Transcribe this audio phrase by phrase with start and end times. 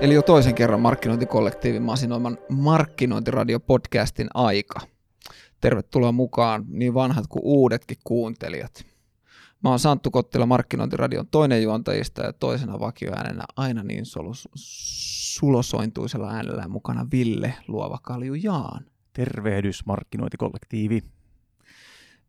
[0.00, 4.80] Eli jo toisen kerran markkinointikollektiivin masinoiman markkinointiradio-podcastin aika.
[5.60, 8.86] Tervetuloa mukaan niin vanhat kuin uudetkin kuuntelijat.
[9.62, 16.68] Mä oon Santtu Kottila Markkinointiradion toinen juontajista ja toisena vakioäänenä aina niin solus, sulosointuisella äänellä
[16.68, 18.84] mukana Ville Luova Kalju Jaan.
[19.12, 21.02] Tervehdys markkinointikollektiivi.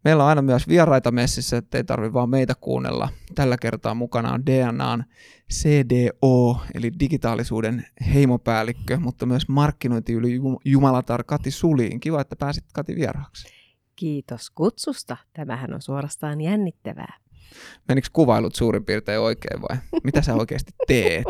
[0.04, 3.10] Meillä on aina myös vieraita messissä, ettei tarvi vaan meitä kuunnella.
[3.36, 5.04] Tällä kertaa mukana on DNAn
[5.54, 12.00] CDO, eli digitaalisuuden heimopäällikkö, mutta myös markkinointi yli jumalatar Kati Suliin.
[12.00, 13.48] Kiva, että pääsit Kati vieraaksi.
[13.96, 15.18] Kiitos kutsusta.
[15.34, 17.18] Tämähän on suorastaan jännittävää.
[17.88, 19.78] Menikö kuvailut suurin piirtein oikein vai?
[20.04, 21.26] Mitä sä oikeasti teet?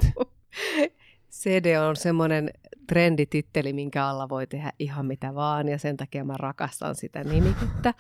[1.42, 2.50] CD on semmoinen
[2.88, 7.94] trendititteli, minkä alla voi tehdä ihan mitä vaan, ja sen takia mä rakastan sitä nimikettä.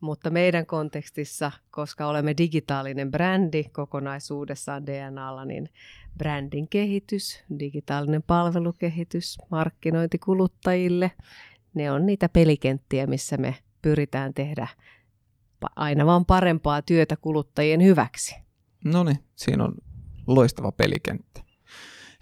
[0.00, 5.68] Mutta meidän kontekstissa, koska olemme digitaalinen brändi kokonaisuudessaan DNAlla, niin
[6.18, 11.10] brändin kehitys, digitaalinen palvelukehitys, markkinointi kuluttajille,
[11.74, 14.68] ne on niitä pelikenttiä, missä me pyritään tehdä
[15.76, 18.36] aina vaan parempaa työtä kuluttajien hyväksi.
[18.84, 19.74] No niin, siinä on
[20.26, 21.40] loistava pelikenttä.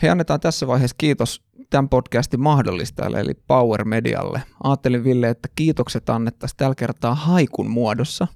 [0.02, 4.42] He annetaan tässä vaiheessa kiitos tämän podcastin mahdollistajalle, eli Power Medialle.
[4.64, 8.26] Ajattelin Ville, että kiitokset annettaisiin tällä kertaa haikun muodossa.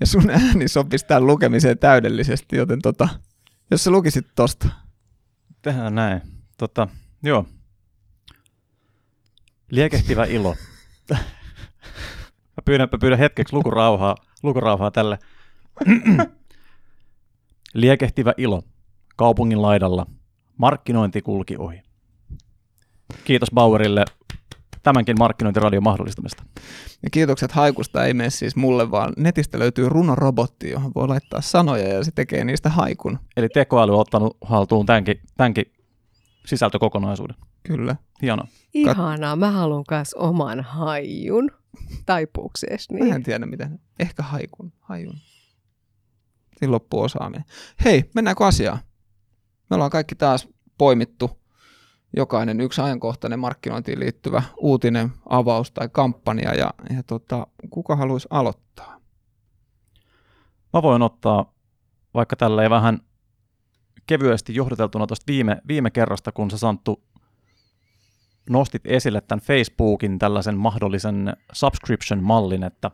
[0.00, 3.08] Ja sun ääni sopisi tämän lukemiseen täydellisesti, joten tota,
[3.70, 4.68] jos sä lukisit tosta.
[5.62, 6.20] Tehdään näin.
[6.58, 6.88] Tota,
[7.22, 7.46] joo.
[9.70, 10.56] Liekehtivä ilo.
[11.10, 15.18] mä, pyydän, mä pyydän hetkeksi lukurauhaa, lukurauhaa tälle.
[17.74, 18.62] Liekehtivä ilo.
[19.16, 20.06] Kaupungin laidalla.
[20.56, 21.82] Markkinointi kulki ohi.
[23.24, 24.04] Kiitos Bauerille
[24.82, 26.44] tämänkin markkinointiradion mahdollistamista.
[27.02, 31.88] Ja kiitokset haikusta ei mene siis mulle, vaan netistä löytyy runorobotti, johon voi laittaa sanoja
[31.88, 33.18] ja se tekee niistä haikun.
[33.36, 35.72] Eli tekoäly on ottanut haltuun tämänkin, tämänkin
[36.46, 37.36] sisältökokonaisuuden.
[37.62, 37.96] Kyllä.
[38.22, 38.46] Hienoa.
[38.74, 39.36] Ihanaa.
[39.36, 41.50] Mä haluan myös oman haijun.
[42.06, 43.08] Taipuuksees niin?
[43.08, 43.80] Mä en tiedä miten.
[43.98, 44.72] Ehkä haikun.
[44.80, 45.14] Hajun.
[46.58, 47.44] Siinä loppuu osaaminen.
[47.84, 48.78] Hei, mennäänkö asiaan?
[49.70, 51.43] Me ollaan kaikki taas poimittu
[52.16, 59.00] jokainen yksi ajankohtainen markkinointiin liittyvä uutinen, avaus tai kampanja, ja, ja tota, kuka haluaisi aloittaa?
[60.72, 61.54] Mä voin ottaa
[62.14, 62.98] vaikka tälleen vähän
[64.06, 67.02] kevyesti johdateltuna tuosta viime, viime kerrasta, kun sä Santtu
[68.50, 72.90] nostit esille tämän Facebookin tällaisen mahdollisen subscription-mallin, että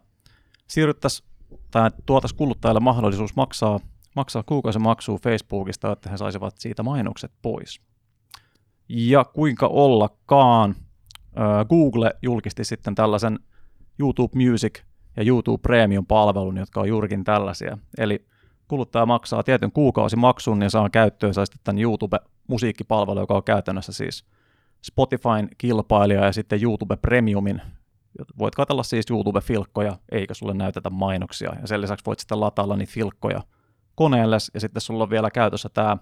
[0.69, 1.31] siirryttäisiin
[1.71, 3.81] tai tuotaisiin kuluttajalle mahdollisuus maksaa,
[4.17, 7.81] maksaa kuukausimaksua Facebookista, että he saisivat siitä mainokset pois.
[8.93, 10.75] Ja kuinka ollakaan,
[11.69, 13.39] Google julkisti sitten tällaisen
[13.99, 14.83] YouTube Music
[15.17, 17.79] ja YouTube Premium-palvelun, jotka on juurikin tällaisia.
[17.99, 18.27] Eli
[18.69, 24.25] kuluttaja maksaa tietyn kuukausimaksun ja saa käyttöönsä sitten tämän YouTube-musiikkipalvelu, joka on käytännössä siis
[24.83, 27.63] Spotifyn kilpailija ja sitten YouTube Premiumin.
[28.39, 31.53] Voit katsella siis YouTube-filkkoja, eikä sulle näytetä mainoksia.
[31.61, 33.43] Ja sen lisäksi voit sitten latailla niitä filkkoja
[33.95, 35.97] koneelle, ja sitten sulla on vielä käytössä tämä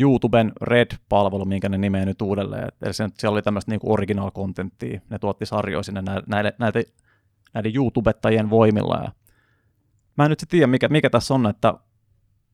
[0.00, 2.68] YouTuben Red-palvelu, minkä ne nimeä nyt uudelleen.
[2.82, 5.00] Eli se, siellä oli tämmöistä niin original contenttia.
[5.10, 6.84] Ne tuotti sarjoja sinne näille, näille,
[7.54, 9.00] näiden YouTubettajien voimilla.
[9.04, 9.12] Ja
[10.16, 11.74] mä en nyt sitten tiedä, mikä, mikä tässä on, että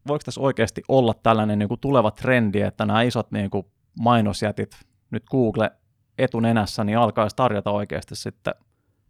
[0.09, 3.67] voiko tässä oikeasti olla tällainen niin kuin tuleva trendi, että nämä isot niin kuin
[4.01, 4.77] mainosjätit,
[5.11, 5.71] nyt Google
[6.19, 8.55] etunenässä, niin alkaisi tarjota oikeasti sitten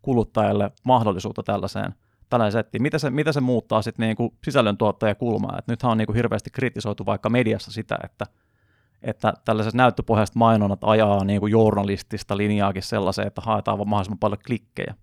[0.03, 1.95] kuluttajalle mahdollisuutta tällaiseen
[2.33, 2.79] tällainen setti.
[2.79, 5.57] Mitä se, mitä se muuttaa sitten niinku sisällöntuottajakulmaa?
[5.59, 8.27] Et nythän on niinku hirveästi kritisoitu vaikka mediassa sitä, että,
[9.03, 14.95] että tällaiset näyttöpohjaiset mainonnat ajaa niinku journalistista linjaakin sellaiseen, että haetaan vaan mahdollisimman paljon klikkejä.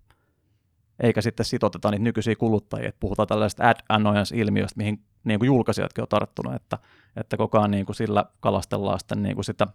[1.02, 6.02] Eikä sitten sitoteta niitä nykyisiä kuluttajia, että puhutaan tällaisesta ad annoyance-ilmiöstä, mihin niin kuin julkaisijatkin
[6.02, 6.78] on tarttunut, että,
[7.16, 9.66] että koko ajan niin kuin sillä kalastellaan sitten niin kuin sitä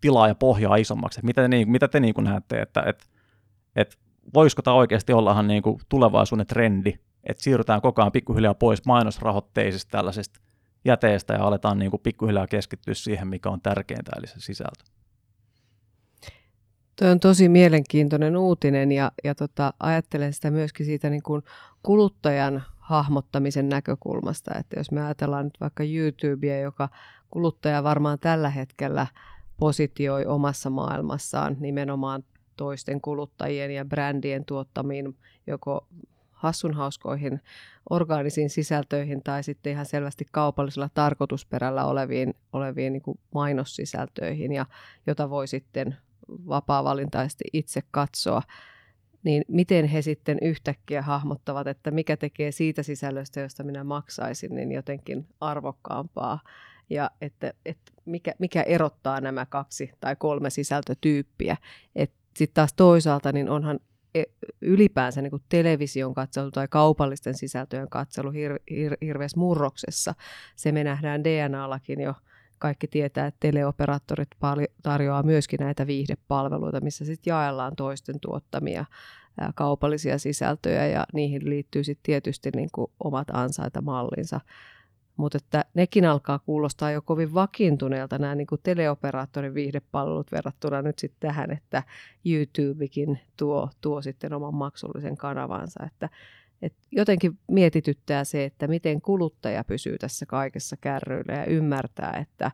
[0.00, 1.20] tilaa ja pohjaa isommaksi.
[1.22, 3.04] Mitä te, niin, mitä te niin kuin näette, että, että,
[3.76, 3.96] että
[4.34, 6.94] voisiko tämä oikeasti ollahan niin kuin tulevaisuuden trendi,
[7.24, 10.40] että siirrytään koko ajan pikkuhiljaa pois mainosrahoitteisista tällaisista
[10.84, 14.84] jäteistä ja aletaan niin kuin pikkuhiljaa keskittyä siihen, mikä on tärkeintä, eli se sisältö.
[16.98, 21.42] Tuo on tosi mielenkiintoinen uutinen ja, ja tota, ajattelen sitä myöskin siitä niin kuin
[21.82, 26.88] kuluttajan hahmottamisen näkökulmasta, että jos me ajatellaan nyt vaikka YouTubea, joka
[27.30, 29.06] kuluttaja varmaan tällä hetkellä
[29.56, 32.24] positioi omassa maailmassaan nimenomaan
[32.56, 35.16] toisten kuluttajien ja brändien tuottamiin
[35.46, 35.86] joko
[36.30, 37.40] hassunhauskoihin
[37.90, 44.66] orgaanisiin sisältöihin tai sitten ihan selvästi kaupallisella tarkoitusperällä oleviin, oleviin niin kuin mainossisältöihin, ja
[45.06, 45.96] jota voi sitten
[46.28, 48.42] vapaa-valintaisesti itse katsoa,
[49.22, 54.72] niin miten he sitten yhtäkkiä hahmottavat, että mikä tekee siitä sisällöstä, josta minä maksaisin, niin
[54.72, 56.40] jotenkin arvokkaampaa.
[56.90, 61.56] Ja että, että mikä, mikä erottaa nämä kaksi tai kolme sisältötyyppiä.
[62.36, 63.80] Sitten taas toisaalta niin onhan
[64.14, 64.22] e,
[64.62, 70.14] ylipäänsä niin kuin television katselu tai kaupallisten sisältöjen katselu hir, hir, hirveässä murroksessa.
[70.56, 72.14] Se me nähdään DNA-lakin jo.
[72.58, 74.28] Kaikki tietää, että teleoperaattorit
[74.82, 78.84] tarjoaa myöskin näitä viihdepalveluita, missä sitten jaellaan toisten tuottamia
[79.54, 84.40] kaupallisia sisältöjä ja niihin liittyy sitten tietysti niin kuin omat ansaitamallinsa.
[85.16, 90.98] Mutta että nekin alkaa kuulostaa jo kovin vakiintuneelta nämä niin kuin teleoperaattorin viihdepalvelut verrattuna nyt
[90.98, 91.82] sitten tähän, että
[92.24, 95.84] YouTubekin tuo, tuo sitten oman maksullisen kanavansa.
[95.86, 96.08] Että,
[96.62, 102.50] et jotenkin mietityttää se, että miten kuluttaja pysyy tässä kaikessa kärryillä ja ymmärtää, että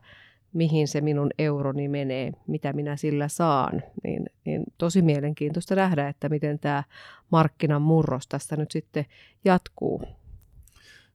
[0.53, 6.29] mihin se minun euroni menee, mitä minä sillä saan, niin, niin tosi mielenkiintoista nähdä, että
[6.29, 6.83] miten tämä
[7.29, 9.05] markkinan murros tästä nyt sitten
[9.45, 10.01] jatkuu.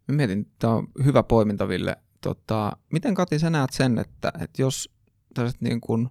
[0.09, 1.97] Mietin, tämä on hyvä poiminta, Ville.
[2.21, 4.91] Tota, miten Kati sä näet sen, että, että jos
[5.35, 6.09] tällaiset niin kuin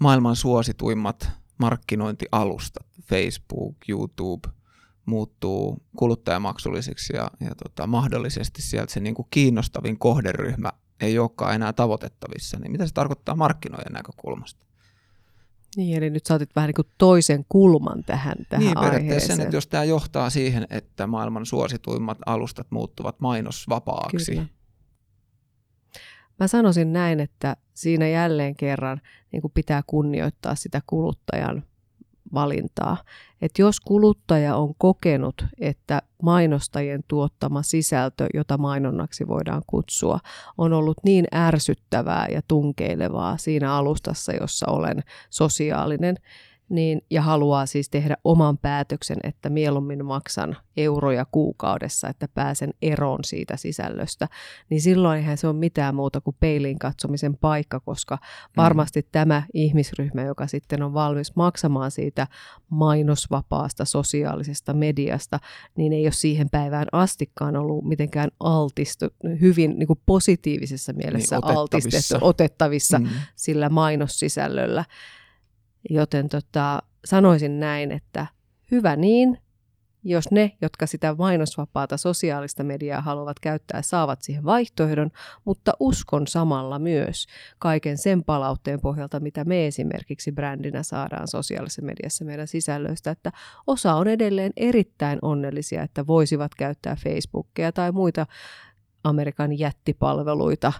[0.00, 4.48] maailman suosituimmat markkinointialustat, Facebook, YouTube,
[5.06, 11.72] muuttuu kuluttajamaksullisiksi ja, ja tota, mahdollisesti sieltä se niin kuin kiinnostavin kohderyhmä ei olekaan enää
[11.72, 14.67] tavoitettavissa, niin mitä se tarkoittaa markkinoiden näkökulmasta?
[15.76, 19.36] Niin, eli nyt saatit vähän niin kuin toisen kulman tähän, tähän Niin, periaatteessa aiheeseen.
[19.36, 24.32] sen, että jos tämä johtaa siihen, että maailman suosituimmat alustat muuttuvat mainosvapaaksi.
[24.32, 24.46] Kyllä.
[26.40, 29.00] Mä sanoisin näin, että siinä jälleen kerran
[29.32, 31.64] niin kuin pitää kunnioittaa sitä kuluttajan
[32.34, 32.96] valintaa.
[33.42, 40.18] Et jos kuluttaja on kokenut, että mainostajien tuottama sisältö, jota mainonnaksi voidaan kutsua,
[40.58, 46.16] on ollut niin ärsyttävää ja tunkeilevaa siinä alustassa, jossa olen sosiaalinen,
[46.68, 53.24] niin, ja haluaa siis tehdä oman päätöksen, että mieluummin maksan euroja kuukaudessa, että pääsen eroon
[53.24, 54.28] siitä sisällöstä,
[54.70, 58.18] niin silloin eihän se ole mitään muuta kuin peiliin katsomisen paikka, koska
[58.56, 59.08] varmasti mm.
[59.12, 62.26] tämä ihmisryhmä, joka sitten on valmis maksamaan siitä
[62.70, 65.38] mainosvapaasta sosiaalisesta mediasta,
[65.76, 69.06] niin ei ole siihen päivään astikkaan ollut mitenkään altistu,
[69.40, 71.96] hyvin niin kuin positiivisessa mielessä niin, otettavissa.
[71.96, 73.08] altistettu, otettavissa mm.
[73.36, 74.84] sillä mainossisällöllä.
[75.90, 78.26] Joten tota, sanoisin näin, että
[78.70, 79.38] hyvä niin,
[80.04, 85.10] jos ne, jotka sitä mainosvapaata sosiaalista mediaa haluavat käyttää, saavat siihen vaihtoehdon,
[85.44, 87.26] mutta uskon samalla myös
[87.58, 93.32] kaiken sen palautteen pohjalta, mitä me esimerkiksi brändinä saadaan sosiaalisessa mediassa meidän sisällöistä, että
[93.66, 98.26] osa on edelleen erittäin onnellisia, että voisivat käyttää Facebookia tai muita
[99.04, 100.72] Amerikan jättipalveluita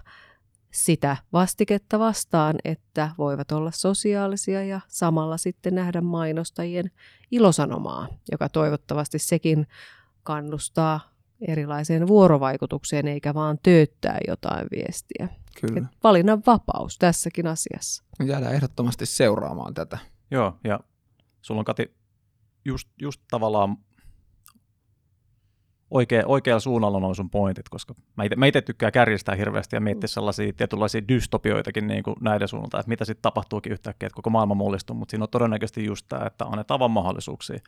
[0.71, 6.91] sitä vastiketta vastaan, että voivat olla sosiaalisia ja samalla sitten nähdä mainostajien
[7.31, 9.67] ilosanomaa, joka toivottavasti sekin
[10.23, 10.99] kannustaa
[11.47, 15.27] erilaiseen vuorovaikutukseen eikä vaan tööttää jotain viestiä.
[15.61, 15.77] Kyllä.
[15.77, 18.03] Et valinnan vapaus tässäkin asiassa.
[18.25, 19.97] Jäädään ehdottomasti seuraamaan tätä.
[20.31, 20.79] Joo, ja
[21.41, 21.95] sulla on Kati
[22.65, 23.77] just, just tavallaan
[25.91, 27.95] oikea, oikealla suunnalla on sun pointit, koska
[28.35, 32.89] mä itse, tykkään kärjistää hirveästi ja miettiä sellaisia tietynlaisia dystopioitakin niin kuin näiden suunnalta, että
[32.89, 36.45] mitä sitten tapahtuukin yhtäkkiä, että koko maailma mullistuu, mutta siinä on todennäköisesti just tämä, että
[36.45, 37.59] annetaan vaan mahdollisuuksia.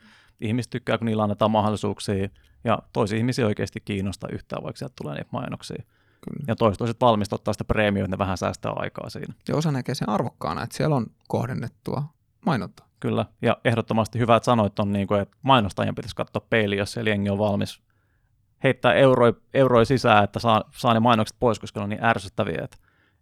[0.42, 2.30] Ihmiset tykkää, kun niillä annetaan mahdollisuuksia
[2.64, 5.84] ja toisia ihmisiä oikeasti kiinnostaa yhtään, vaikka sieltä tulee niitä mainoksia.
[6.22, 6.46] Kyllä.
[6.48, 9.34] Ja toiset toiset valmis ottaa sitä preemioa, että ne vähän säästää aikaa siinä.
[9.48, 12.04] Ja osa näkee sen arvokkaana, että siellä on kohdennettua
[12.46, 12.88] mainontaa.
[13.00, 16.92] Kyllä, ja ehdottomasti hyvä, että sanoit on, niin kuin, että mainostajien pitäisi katsoa peiliin, jos
[16.92, 17.82] se jengi on valmis
[18.64, 22.62] heittää euroja, euroja sisään, että saa, saa ne mainokset pois, koska ne on niin ärsyttäviä.
[22.64, 22.78] Että,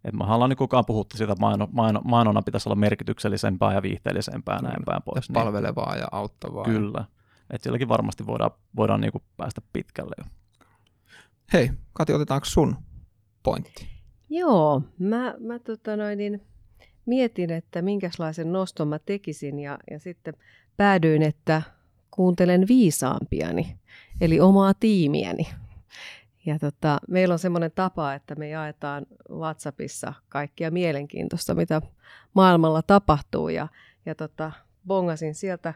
[0.06, 3.82] että mä haluan niin kukaan puhuttu siitä, että maino, maino, mainona pitäisi olla merkityksellisempää ja
[3.82, 5.30] viihteellisempää ja näin päin pois.
[5.30, 6.66] Ja niin, palvelevaa ja auttavaa.
[6.66, 7.06] Kyllä.
[7.50, 10.24] Että silläkin varmasti voidaan, voidaan niin kuin päästä pitkälle jo.
[11.54, 12.76] Hei, Kati, otetaanko sun
[13.44, 13.88] pointti?
[14.30, 16.42] Joo, mä, mä tota noin, niin
[17.06, 20.34] mietin, että minkälaisen noston mä tekisin ja, ja sitten
[20.78, 21.62] päädyin, että
[22.12, 23.80] kuuntelen viisaampiani,
[24.22, 25.48] eli omaa tiimiäni.
[26.46, 31.82] Ja tota, meillä on semmoinen tapa, että me jaetaan WhatsAppissa kaikkia mielenkiintoista, mitä
[32.34, 33.50] maailmalla tapahtuu.
[33.50, 33.68] Ja,
[34.06, 34.52] ja tota,
[34.88, 35.74] bongasin sieltä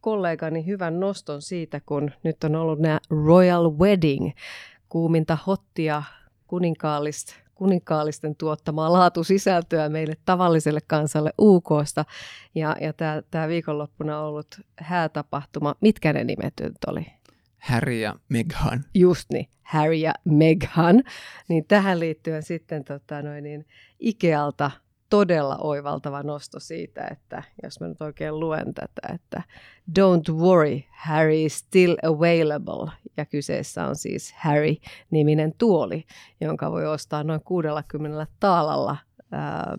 [0.00, 4.30] kollegani hyvän noston siitä, kun nyt on ollut nämä Royal Wedding,
[4.88, 6.02] kuuminta hottia
[6.46, 12.04] kuninkaallista kuninkaallisten tuottamaa laatusisältöä meille tavalliselle kansalle UKsta.
[12.54, 12.92] Ja, ja
[13.30, 15.74] tämä viikonloppuna on ollut häätapahtuma.
[15.80, 17.06] Mitkä ne nimet nyt oli?
[17.58, 18.84] Harry ja Meghan.
[18.94, 21.02] Just niin, Harry ja Meghan.
[21.48, 23.66] Niin tähän liittyen sitten tota, noin niin,
[24.00, 24.70] Ikealta
[25.10, 29.42] todella oivaltava nosto siitä, että jos mä nyt oikein luen tätä, että
[29.98, 32.92] don't worry, Harry is still available.
[33.16, 36.04] Ja kyseessä on siis Harry-niminen tuoli,
[36.40, 38.96] jonka voi ostaa noin 60 taalalla
[39.32, 39.76] ää,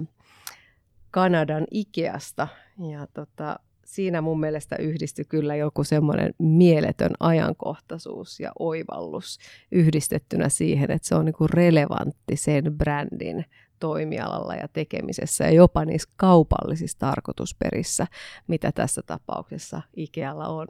[1.11, 2.47] Kanadan Ikeasta.
[2.91, 3.59] Ja tota,
[3.97, 9.37] siinä mun mielestä yhdistyi kyllä joku semmoinen mieletön ajankohtaisuus ja oivallus
[9.71, 13.45] yhdistettynä siihen, että se on niinku relevantti sen brändin
[13.79, 18.07] toimialalla ja tekemisessä ja jopa niissä kaupallisissa tarkoitusperissä,
[18.47, 20.67] mitä tässä tapauksessa Ikealla on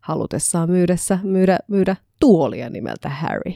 [0.00, 3.52] halutessaan myydessä, myydä, myydä tuolia nimeltä Harry.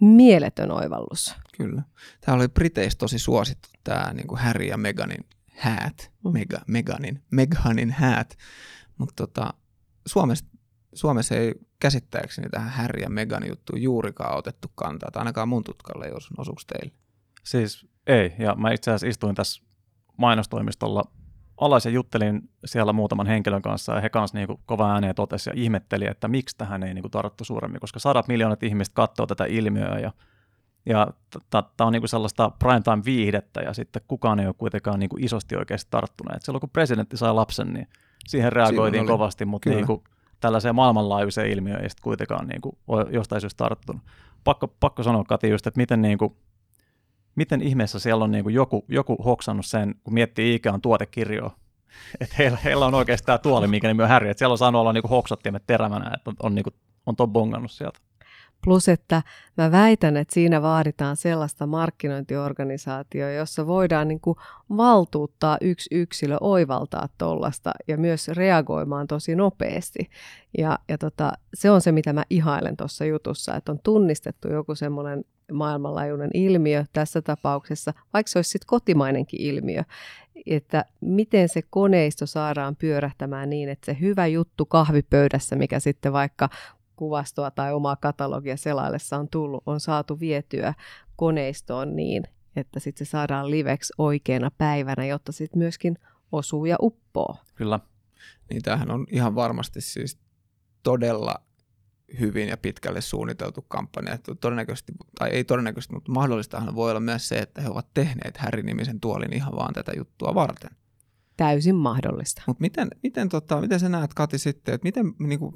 [0.00, 1.34] Mieletön oivallus.
[1.56, 1.82] Kyllä.
[2.20, 5.24] Tämä oli Briteissä tosi suosittu, tämä niin kuin Harry ja Meganin
[5.60, 6.12] häät.
[6.32, 8.38] Mega, Meganin, Meganin häät,
[8.98, 9.54] mutta tota,
[10.06, 10.44] Suomessa,
[10.94, 16.06] Suomessa ei käsittääkseni tähän Harry ja Megan juttuun juurikaan otettu kantaa, tai ainakaan mun tutkalle
[16.06, 16.96] ei osuuko teille?
[17.44, 19.62] Siis ei, ja mä itse asiassa istuin tässä
[20.16, 21.02] mainostoimistolla
[21.60, 25.54] alas ja juttelin siellä muutaman henkilön kanssa, ja he kanssa niin kova ääneen totesi ja
[25.56, 29.98] ihmetteli, että miksi tähän ei niin tarttu suuremmin, koska sadat miljoonat ihmiset katsoo tätä ilmiöä,
[29.98, 30.12] ja,
[30.86, 31.06] ja
[31.50, 35.88] tämä on niin sellaista time viihdettä, ja sitten kukaan ei ole kuitenkaan niin isosti oikeasti
[35.90, 36.36] tarttunut.
[36.36, 37.88] Et silloin kun presidentti sai lapsen, niin
[38.28, 40.04] siihen reagoitiin kovasti, mutta niin kuin,
[40.40, 44.02] tällaiseen maailmanlaajuiseen ilmiöön ei sitten kuitenkaan niin kuin, ole jostain syystä tarttunut.
[44.44, 46.36] Pakko, pakko sanoa Kati just, että miten niin kuin,
[47.34, 51.56] miten ihmeessä siellä on niin kuin joku, joku hoksannut sen, kun miettii Ikean tuotekirjoa,
[52.20, 54.80] että heillä, heillä on oikeasti tämä tuoli, mikä nimi on Harry, että siellä on saanut
[54.80, 56.74] olla niin kuin hoksottimet terävänä, että on, on, niin kuin,
[57.06, 57.98] on ton bongannut sieltä.
[58.64, 59.22] Plus, että
[59.56, 64.36] mä väitän, että siinä vaaditaan sellaista markkinointiorganisaatioa, jossa voidaan niin kuin
[64.76, 70.10] valtuuttaa yksi yksilö oivaltaa tuollaista ja myös reagoimaan tosi nopeasti.
[70.58, 74.74] Ja, ja tota, se on se, mitä mä ihailen tuossa jutussa, että on tunnistettu joku
[74.74, 79.82] semmoinen maailmanlaajuinen ilmiö tässä tapauksessa, vaikka se olisi sitten kotimainenkin ilmiö,
[80.46, 86.48] että miten se koneisto saadaan pyörähtämään niin, että se hyvä juttu kahvipöydässä, mikä sitten vaikka
[87.00, 90.74] kuvastoa tai omaa katalogia selaillessa on tullut, on saatu vietyä
[91.16, 92.24] koneistoon niin,
[92.56, 95.98] että sitten se saadaan liveksi oikeana päivänä, jotta sitten myöskin
[96.32, 97.36] osuu ja uppoo.
[97.54, 97.80] Kyllä.
[98.50, 100.18] Niin tämähän on ihan varmasti siis
[100.82, 101.34] todella
[102.20, 104.14] hyvin ja pitkälle suunniteltu kampanja.
[104.14, 108.36] Että todennäköisesti, tai ei todennäköisesti, mutta mahdollistahan voi olla myös se, että he ovat tehneet
[108.36, 110.70] Harry-nimisen tuolin ihan vaan tätä juttua varten.
[111.36, 112.42] Täysin mahdollista.
[112.46, 115.54] Mutta miten, miten, tota, miten sä näet, Kati, sitten, että miten niin kuin,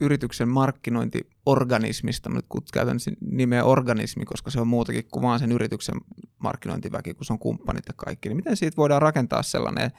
[0.00, 5.94] yrityksen markkinointiorganismista, nyt käytän nimeä organismi, koska se on muutakin kuin vaan sen yrityksen
[6.38, 9.90] markkinointiväki, kun se on kumppanit ja kaikki, niin miten siitä voidaan rakentaa sellainen,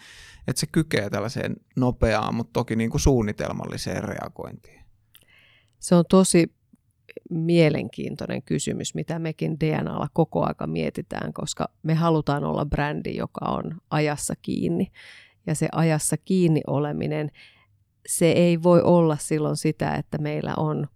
[0.48, 4.82] että se kykee tällaiseen nopeaan, mutta toki niin kuin suunnitelmalliseen reagointiin?
[5.80, 6.56] Se on tosi
[7.30, 13.82] mielenkiintoinen kysymys, mitä mekin DNAlla koko aika mietitään, koska me halutaan olla brändi, joka on
[13.90, 14.92] ajassa kiinni.
[15.48, 17.32] Ja se ajassa kiinni oleminen
[18.08, 20.88] se ei voi olla silloin sitä, että meillä on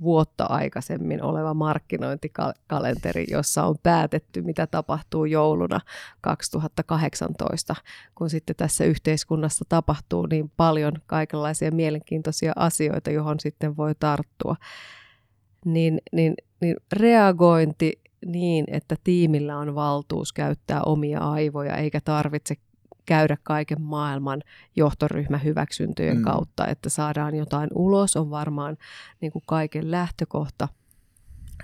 [0.00, 5.80] vuotta aikaisemmin oleva markkinointikalenteri, jossa on päätetty, mitä tapahtuu jouluna
[6.20, 7.74] 2018,
[8.14, 14.56] kun sitten tässä yhteiskunnassa tapahtuu niin paljon kaikenlaisia mielenkiintoisia asioita, johon sitten voi tarttua.
[15.64, 22.54] Niin, niin, niin reagointi niin, että tiimillä on valtuus käyttää omia aivoja, eikä tarvitse
[23.06, 24.42] käydä kaiken maailman
[24.76, 26.22] johtoryhmähyväksyntöjen mm.
[26.22, 28.76] kautta, että saadaan jotain ulos, on varmaan
[29.20, 30.68] niin kuin kaiken lähtökohta.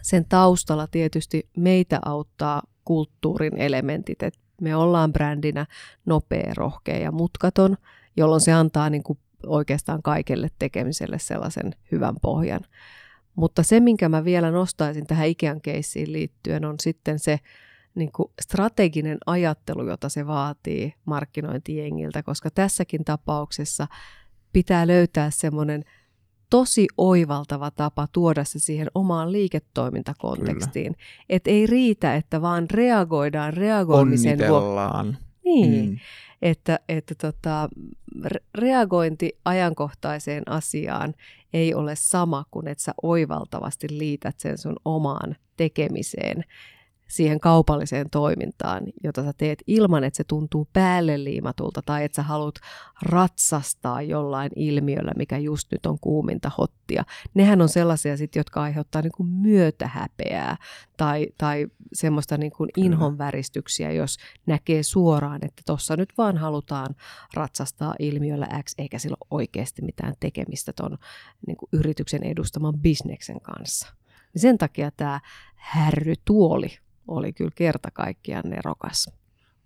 [0.03, 5.67] Sen taustalla tietysti meitä auttaa kulttuurin elementit, että me ollaan brändinä
[6.07, 7.77] nopea, rohkea ja mutkaton,
[8.17, 12.61] jolloin se antaa niin kuin oikeastaan kaikelle tekemiselle sellaisen hyvän pohjan.
[13.35, 17.41] Mutta se, minkä mä vielä nostaisin tähän Ikean keissiin liittyen, on sitten se
[17.95, 23.87] niin kuin strateginen ajattelu, jota se vaatii markkinointijengiltä, koska tässäkin tapauksessa
[24.53, 25.85] pitää löytää semmoinen
[26.51, 30.97] tosi oivaltava tapa tuoda se siihen omaan liiketoimintakontekstiin.
[31.29, 35.19] Että ei riitä, että vaan reagoidaan reagoimisen vuoksi.
[35.45, 35.99] Niin, mm.
[36.43, 37.69] että, että tota,
[38.55, 41.15] reagointi ajankohtaiseen asiaan
[41.53, 46.45] ei ole sama kuin, että sä oivaltavasti liität sen sun omaan tekemiseen
[47.12, 52.23] siihen kaupalliseen toimintaan, jota sä teet ilman, että se tuntuu päälle liimatulta tai että sä
[52.23, 52.54] haluat
[53.02, 57.04] ratsastaa jollain ilmiöllä, mikä just nyt on kuuminta hottia.
[57.35, 60.57] Nehän on sellaisia sit, jotka aiheuttaa niin kuin myötähäpeää
[60.97, 66.95] tai, tai semmoista niin kuin inhonväristyksiä, jos näkee suoraan, että tuossa nyt vaan halutaan
[67.35, 70.99] ratsastaa ilmiöllä X, eikä sillä ole oikeasti mitään tekemistä ton
[71.47, 73.95] niin kuin yrityksen edustaman bisneksen kanssa.
[74.37, 75.21] Sen takia tämä
[75.54, 76.78] härrytuoli
[77.09, 79.11] oli kyllä kerta kaikkiaan nerokas.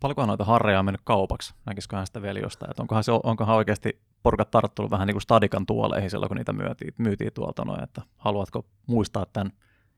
[0.01, 1.55] Paljonkohan noita harreja on mennyt kaupaksi?
[1.67, 2.71] Näkisiköhän sitä vielä jostain?
[2.71, 6.53] Että onkohan, se, onkohan oikeasti porukat tarttunut vähän niin kuin stadikan tuoleihin silloin, kun niitä
[6.53, 9.53] myytiin, myytiin tuolta noin, että haluatko muistaa tämän,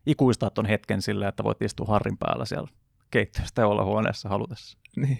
[0.06, 2.68] ikuistaa tuon hetken silleen, että voit istua harrin päällä siellä
[3.10, 4.78] keittiöstä olla huoneessa halutessa.
[4.96, 5.18] Niin.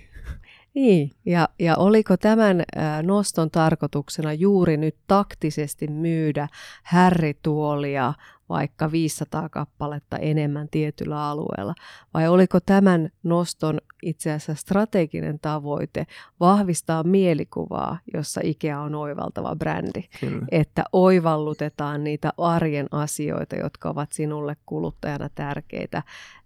[0.74, 2.62] Niin, ja, ja oliko tämän
[3.02, 6.48] noston tarkoituksena juuri nyt taktisesti myydä
[6.82, 8.14] härrituolia
[8.48, 11.74] vaikka 500 kappaletta enemmän tietyllä alueella?
[12.14, 16.06] Vai oliko tämän noston itse asiassa strateginen tavoite
[16.40, 20.02] vahvistaa mielikuvaa, jossa IKEA on oivaltava brändi?
[20.20, 20.46] Kyllä.
[20.50, 26.02] Että oivallutetaan niitä arjen asioita, jotka ovat sinulle kuluttajana tärkeitä,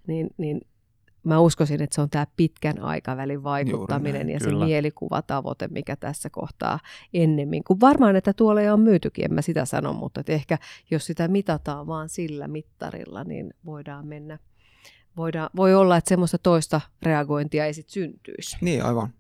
[0.07, 0.61] niin, niin
[1.25, 4.61] mä uskoisin, että se on tämä pitkän aikavälin vaikuttaminen näin, ja kyllä.
[4.61, 6.81] se mielikuvatavoite, mikä tässä kohtaa
[7.15, 7.65] ennemmin.
[7.65, 10.59] Kun varmaan, että tuolla on myytykin, en mä sitä sano, mutta että ehkä
[10.91, 14.39] jos sitä mitataan vaan sillä mittarilla, niin voidaan mennä.
[15.17, 18.57] Voidaan, voi olla, että semmoista toista reagointia ei sitten syntyisi.
[18.61, 19.15] Niin, aivan.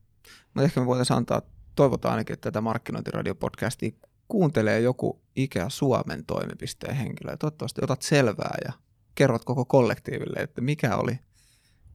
[0.44, 1.42] Mutta ehkä me voitaisiin antaa,
[1.74, 3.90] toivotaan ainakin, että tätä markkinointiradiopodcastia
[4.28, 7.36] kuuntelee joku Ikea Suomen toimipisteen henkilö.
[7.36, 8.72] Toivottavasti otat selvää ja
[9.14, 11.18] kerrot koko kollektiiville, että mikä oli–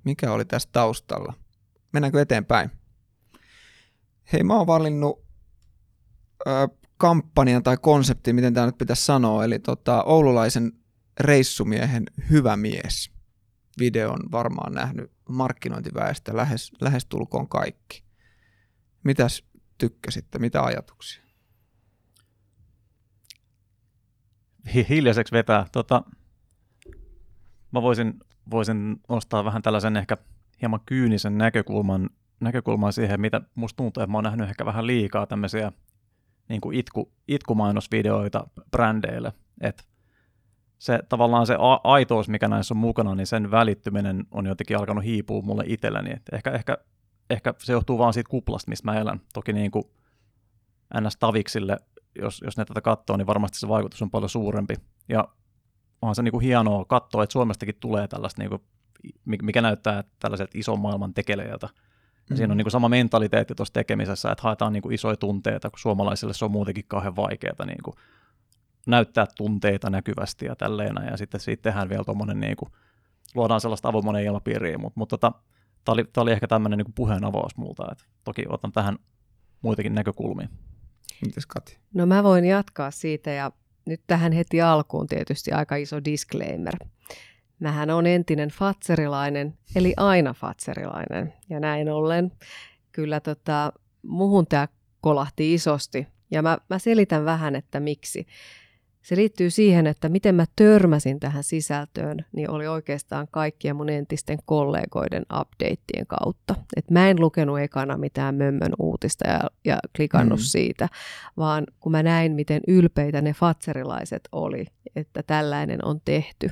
[0.08, 1.34] mikä oli tässä taustalla.
[1.94, 2.72] Mennäänkö eteenpäin?
[4.34, 5.26] Hei, mä oon valinnut
[6.48, 6.52] ö,
[6.98, 10.72] kampanjan tai konseptin, miten tämä nyt pitäisi sanoa, eli tota, oululaisen
[11.20, 13.12] reissumiehen hyvä mies.
[13.80, 18.04] Videon varmaan nähnyt markkinointiväestä lähes, lähestulkoon kaikki.
[19.04, 19.44] Mitäs
[19.78, 21.24] tykkäsitte, mitä ajatuksia?
[24.90, 25.66] Hiljaiseksi vetää.
[25.72, 26.04] Tota,
[27.72, 28.20] mä voisin
[28.52, 30.18] voisin nostaa vähän tällaisen ehkä
[30.62, 35.28] hieman kyynisen näkökulman, näkökulman siihen, mitä musta tuntuu, että mä oon nähnyt ehkä vähän liikaa
[35.28, 35.72] tämmöisiä
[36.50, 39.34] niin kuin itku, itkumainosvideoita brändeille.
[39.62, 39.84] että
[40.80, 45.04] se tavallaan se a- aitous, mikä näissä on mukana, niin sen välittyminen on jotenkin alkanut
[45.04, 46.14] hiipua mulle itselleni.
[46.14, 46.78] Et ehkä, ehkä,
[47.30, 49.22] ehkä se johtuu vaan siitä kuplasta, mistä mä elän.
[49.34, 49.84] Toki niin kuin
[51.02, 51.78] NS-taviksille,
[52.16, 54.76] jos, jos ne tätä katsoo, niin varmasti se vaikutus on paljon suurempi.
[55.10, 55.28] Ja
[56.02, 58.64] onhan se niinku hienoa katsoa, että Suomestakin tulee tällaista, niinku,
[59.26, 61.70] mikä näyttää tällaiset ison maailman tekeleiltä.
[62.30, 62.38] Ja mm.
[62.38, 66.46] Siinä on niinku sama mentaliteetti tuossa tekemisessä, että haetaan niinku isoja tunteita, kun suomalaisille se
[66.46, 67.96] on muutenkin kauhean vaikeaa niinku
[68.88, 72.68] näyttää tunteita näkyvästi ja tälleen, ja sitten siitä tehdään vielä tuommoinen, niinku,
[73.36, 75.32] luodaan sellaista avoimuuden ilmapiiriä, mutta mut tota,
[75.86, 78.98] tämä oli, oli ehkä tämmöinen niinku puheen avaus multa, että toki otan tähän
[79.62, 80.48] muitakin näkökulmia.
[81.26, 81.78] Mites Kati?
[81.94, 83.52] No mä voin jatkaa siitä ja
[83.88, 86.74] nyt tähän heti alkuun tietysti aika iso disclaimer.
[87.60, 91.34] Mähän on entinen fatserilainen, eli aina fatserilainen.
[91.50, 92.32] Ja näin ollen
[92.92, 94.68] kyllä tota, muhun tämä
[95.02, 96.08] kolahti isosti.
[96.32, 98.28] Ja mä, mä selitän vähän, että miksi.
[99.08, 104.38] Se liittyy siihen, että miten mä törmäsin tähän sisältöön, niin oli oikeastaan kaikkien mun entisten
[104.46, 106.56] kollegoiden updateien kautta.
[106.76, 110.44] Et mä en lukenut ekana mitään mömmön uutista ja, ja klikannut mm.
[110.44, 110.90] siitä,
[111.38, 114.66] vaan kun mä näin, miten ylpeitä ne fatserilaiset oli,
[114.96, 116.50] että tällainen on tehty.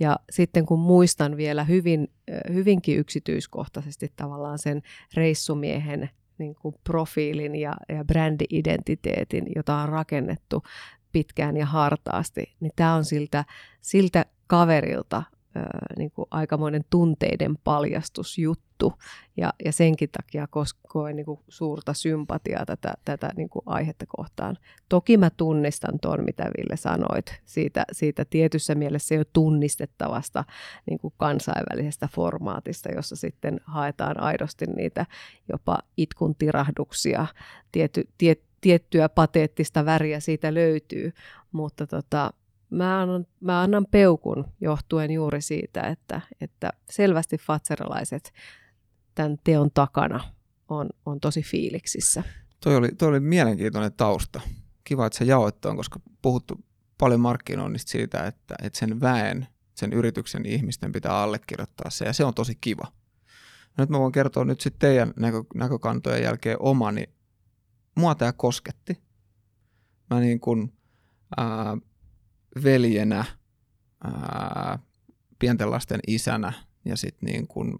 [0.00, 2.10] Ja sitten kun muistan vielä hyvin,
[2.52, 4.82] hyvinkin yksityiskohtaisesti tavallaan sen
[5.14, 10.62] reissumiehen niin kuin profiilin ja, ja brändi-identiteetin, jota on rakennettu
[11.12, 13.44] pitkään ja hartaasti, niin tämä on siltä,
[13.80, 15.22] siltä kaverilta
[15.98, 18.92] niin kuin aikamoinen tunteiden paljastusjuttu.
[19.36, 20.48] Ja, ja senkin takia
[20.88, 24.56] koen niin kuin suurta sympatiaa tätä, tätä niin kuin aihetta kohtaan.
[24.88, 30.44] Toki mä tunnistan tuon, mitä Ville sanoit, siitä, siitä tietyssä mielessä jo tunnistettavasta
[30.86, 35.06] niin kuin kansainvälisestä formaatista, jossa sitten haetaan aidosti niitä
[35.52, 37.26] jopa itkun tirahduksia,
[37.72, 41.12] tiety, tiet, tiettyä pateettista väriä siitä löytyy,
[41.52, 42.32] mutta tota,
[42.70, 48.32] mä, annan, mä annan peukun johtuen juuri siitä, että, että selvästi fatseralaiset
[49.14, 50.20] tämän teon takana
[50.68, 52.22] on, on tosi fiiliksissä.
[52.60, 54.40] Toi oli, toi oli mielenkiintoinen tausta.
[54.84, 56.64] Kiva, että sä jaoit tuon, koska puhuttu
[56.98, 62.24] paljon markkinoinnista siitä, että, että sen väen, sen yrityksen ihmisten pitää allekirjoittaa se, ja se
[62.24, 62.86] on tosi kiva.
[63.78, 67.04] Nyt mä voin kertoa nyt sitten teidän näkö, näkökantojen jälkeen omani
[67.98, 69.02] mua tämä kosketti.
[70.10, 70.72] Mä niin kuin,
[71.36, 71.76] ää,
[72.62, 73.24] veljenä,
[74.04, 74.78] ää,
[75.38, 76.52] pienten lasten isänä
[76.84, 77.78] ja sitten niin kuin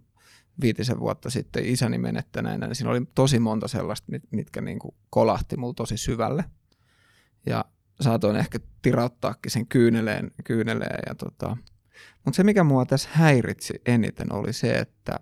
[0.60, 4.94] viitisen vuotta sitten isäni menettäneenä, niin siinä oli tosi monta sellaista, mit, mitkä niin kuin
[5.10, 6.44] kolahti mulla tosi syvälle.
[7.46, 7.64] Ja
[8.00, 11.56] saatoin ehkä tirauttaakin sen kyyneleen, kyyneleen ja tota.
[12.24, 15.20] Mutta se, mikä mua tässä häiritsi eniten, oli se, että,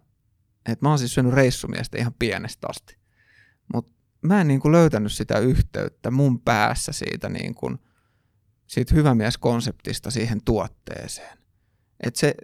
[0.67, 2.97] että mä oon siis syönyt reissumiestä ihan pienestä asti.
[3.75, 3.96] Mutta
[4.27, 7.79] mä en niin kuin löytänyt sitä yhteyttä mun päässä siitä, niin kuin,
[8.67, 11.39] siitä hyvämieskonseptista siihen tuotteeseen.
[12.01, 12.35] Et se,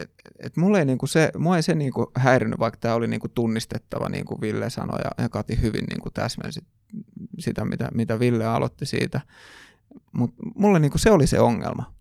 [0.00, 3.28] et, et mulle ei niinku se, mua ei se niinku häirinyt, vaikka tämä oli niinku
[3.28, 6.60] tunnistettava, niin kuin Ville sanoi, ja, ja Kati hyvin niinku täsmensi
[7.38, 9.20] sitä, mitä, mitä Ville aloitti siitä.
[10.12, 11.94] Mutta mulle niinku se oli se ongelma.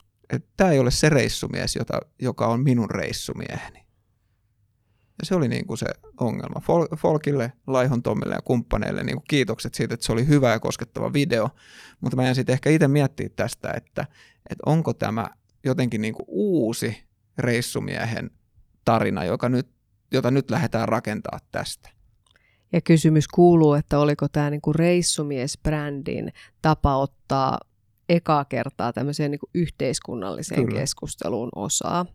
[0.58, 3.86] Tämä ei ole se reissumies, jota, joka on minun reissumieheni.
[5.22, 5.86] Ja se oli niin kuin se
[6.20, 6.60] ongelma.
[6.60, 10.60] Fol- Folkille, Laihon Tommille ja kumppaneille niin kuin kiitokset siitä, että se oli hyvä ja
[10.60, 11.50] koskettava video.
[12.02, 14.02] Mutta mä jäin sitten ehkä itse miettiä tästä, että,
[14.50, 15.28] että onko tämä
[15.64, 17.04] jotenkin niin kuin uusi
[17.38, 18.32] reissumiehen
[18.86, 19.68] tarina, joka nyt,
[20.12, 21.90] jota nyt lähdetään rakentaa tästä.
[22.74, 26.32] Ja kysymys kuuluu, että oliko tämä niinku reissumies-brändin
[26.62, 27.60] tapa ottaa
[28.12, 30.80] ekaa kertaa tämmöiseen niin kuin yhteiskunnalliseen Kyllä.
[30.80, 32.06] keskusteluun osaa.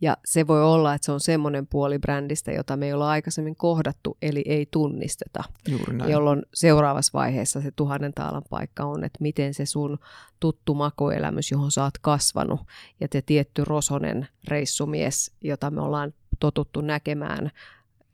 [0.00, 3.56] Ja se voi olla, että se on semmoinen puoli brändistä, jota me ei olla aikaisemmin
[3.56, 5.44] kohdattu, eli ei tunnisteta.
[5.68, 6.10] Juuri näin.
[6.10, 9.98] Jolloin seuraavassa vaiheessa se tuhannen taalan paikka on, että miten se sun
[10.40, 12.60] tuttu makoelämys, johon sä oot kasvanut,
[13.00, 17.50] ja te tietty rosonen reissumies, jota me ollaan totuttu näkemään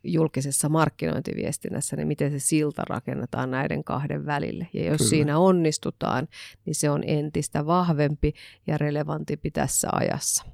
[0.05, 4.69] julkisessa markkinointiviestinnässä, niin miten se silta rakennetaan näiden kahden välille.
[4.73, 5.11] Ja jos Kyllä.
[5.11, 6.29] siinä onnistutaan,
[6.67, 8.33] niin se on entistä vahvempi
[8.67, 10.45] ja relevantimpi tässä ajassa.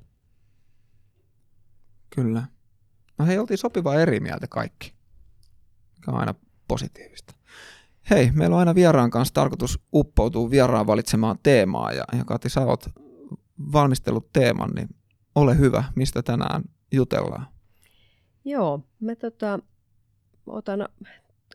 [2.14, 2.42] Kyllä.
[3.18, 4.92] No hei, oltiin sopivaa eri mieltä kaikki,
[5.96, 6.34] mikä on aina
[6.68, 7.34] positiivista.
[8.10, 12.60] Hei, meillä on aina vieraan kanssa tarkoitus uppoutua vieraan valitsemaan teemaa, ja, ja Kati, sä
[12.60, 12.84] oot
[13.72, 14.88] valmistellut teeman, niin
[15.34, 17.46] ole hyvä, mistä tänään jutellaan.
[18.48, 19.58] Joo, mä tota,
[20.46, 20.88] otan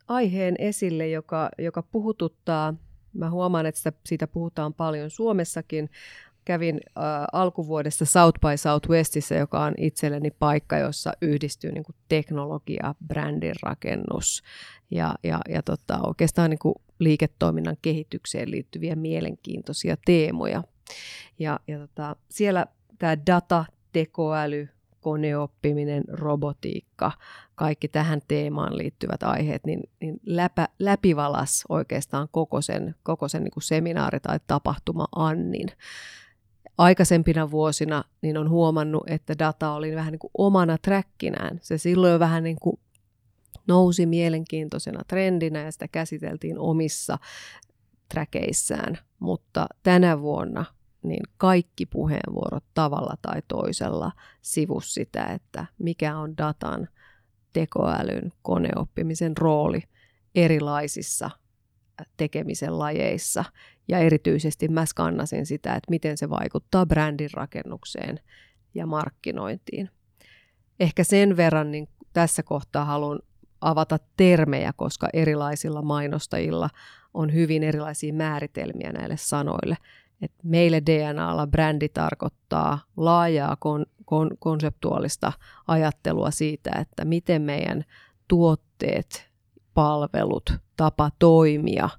[0.07, 2.73] aiheen esille, joka, joka puhututtaa.
[3.13, 5.89] Mä huomaan, että sitä, siitä puhutaan paljon Suomessakin.
[6.45, 7.03] Kävin äh,
[7.33, 14.43] alkuvuodesta South by Southwestissa, joka on itselleni paikka, jossa yhdistyy niin kuin teknologia, brändin rakennus
[14.91, 20.63] ja, ja, ja tota, oikeastaan niin kuin liiketoiminnan kehitykseen liittyviä mielenkiintoisia teemoja.
[21.39, 22.65] Ja, ja tota, siellä
[22.99, 24.69] tämä data, tekoäly,
[25.03, 27.11] koneoppiminen, robotiikka,
[27.55, 33.51] kaikki tähän teemaan liittyvät aiheet, niin, niin läpä, läpivalas oikeastaan koko sen, koko sen niin
[33.51, 35.67] kuin seminaari tai tapahtuma Annin.
[36.77, 41.59] Aikaisempina vuosina niin on huomannut, että data oli vähän niin kuin omana trackinään.
[41.61, 42.79] Se silloin vähän niin kuin
[43.67, 47.17] nousi mielenkiintoisena trendinä ja sitä käsiteltiin omissa
[48.09, 50.65] träkeissään, mutta tänä vuonna
[51.03, 54.11] niin kaikki puheenvuorot tavalla tai toisella
[54.41, 56.87] sivus sitä, että mikä on datan,
[57.53, 59.83] tekoälyn, koneoppimisen rooli
[60.35, 61.29] erilaisissa
[62.17, 63.45] tekemisen lajeissa.
[63.87, 68.19] Ja erityisesti mä skannasin sitä, että miten se vaikuttaa brändin rakennukseen
[68.73, 69.89] ja markkinointiin.
[70.79, 73.19] Ehkä sen verran niin tässä kohtaa haluan
[73.61, 76.69] avata termejä, koska erilaisilla mainostajilla
[77.13, 79.77] on hyvin erilaisia määritelmiä näille sanoille.
[80.23, 85.33] Et meille DNAlla brändi tarkoittaa laajaa kon, kon, konseptuaalista
[85.67, 87.83] ajattelua siitä, että miten meidän
[88.27, 89.29] tuotteet,
[89.73, 91.89] palvelut, tapa toimia,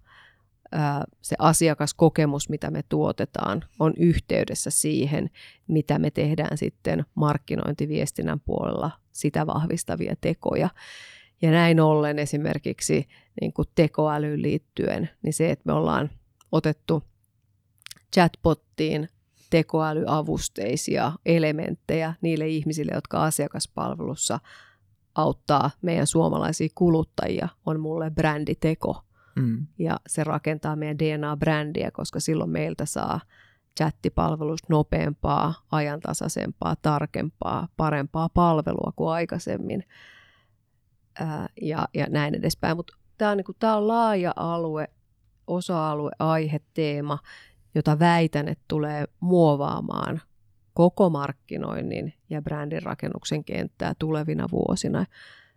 [1.22, 5.30] se asiakaskokemus, mitä me tuotetaan, on yhteydessä siihen,
[5.66, 10.68] mitä me tehdään sitten markkinointiviestinnän puolella sitä vahvistavia tekoja.
[11.42, 13.08] Ja näin ollen esimerkiksi
[13.40, 16.10] niin kuin tekoälyyn liittyen, niin se, että me ollaan
[16.52, 17.02] otettu–
[18.14, 19.08] chatbottiin
[19.50, 24.40] tekoälyavusteisia elementtejä niille ihmisille, jotka asiakaspalvelussa
[25.14, 29.02] auttaa meidän suomalaisia kuluttajia, on mulle bränditeko.
[29.36, 29.66] Mm.
[29.78, 33.20] Ja se rakentaa meidän DNA-brändiä, koska silloin meiltä saa
[33.78, 39.84] chattipalvelusta nopeampaa, ajantasaisempaa, tarkempaa, parempaa palvelua kuin aikaisemmin.
[41.20, 42.76] Ää, ja, ja näin edespäin.
[42.76, 44.88] Mutta tämä on, niinku, on laaja alue,
[45.46, 47.18] osa-alue, aihe, teema,
[47.74, 50.20] jota väitän, että tulee muovaamaan
[50.74, 55.06] koko markkinoinnin ja brändin rakennuksen kenttää tulevina vuosina.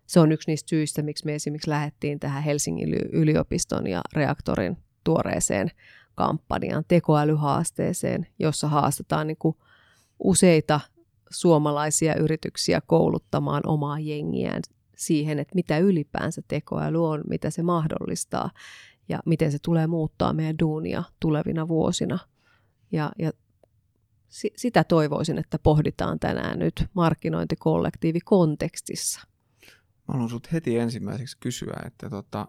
[0.06, 5.72] Se on yksi niistä syistä, miksi me esimerkiksi lähdettiin tähän Helsingin yliopiston ja reaktorin tuoreeseen
[6.16, 9.56] kampanjaan, tekoälyhaasteeseen, jossa haastetaan niin kuin
[10.20, 10.80] useita
[11.30, 14.62] suomalaisia yrityksiä kouluttamaan omaa jengiään
[14.98, 18.50] siihen, että mitä ylipäänsä tekoäly on, mitä se mahdollistaa
[19.10, 22.20] ja miten se tulee muuttaa meidän duunia tulevina vuosina.
[22.92, 23.32] Ja, ja
[24.30, 29.22] si, sitä toivoisin, että pohditaan tänään nyt markkinointikollektiivikontekstissa.
[30.08, 32.48] Mä haluan sut heti ensimmäiseksi kysyä, että tota,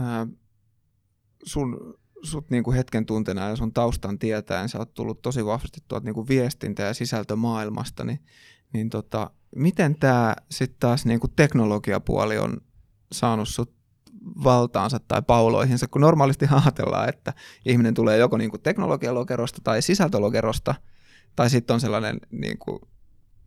[0.00, 0.26] ää,
[1.44, 6.04] sun, sut niinku hetken tuntena ja sun taustan tietäen, sä oot tullut tosi vahvasti tuolta
[6.04, 8.20] niinku viestintä- ja sisältömaailmasta, niin,
[8.72, 12.60] niin tota, miten tämä sitten taas niinku teknologiapuoli on
[13.12, 13.76] saanut sut
[14.44, 17.32] valtaansa tai pauloihinsa, kun normaalisti ajatellaan, että
[17.64, 20.74] ihminen tulee joko niin kuin teknologialokerosta tai sisältölokerosta,
[21.36, 22.78] tai sitten on sellainen niin kuin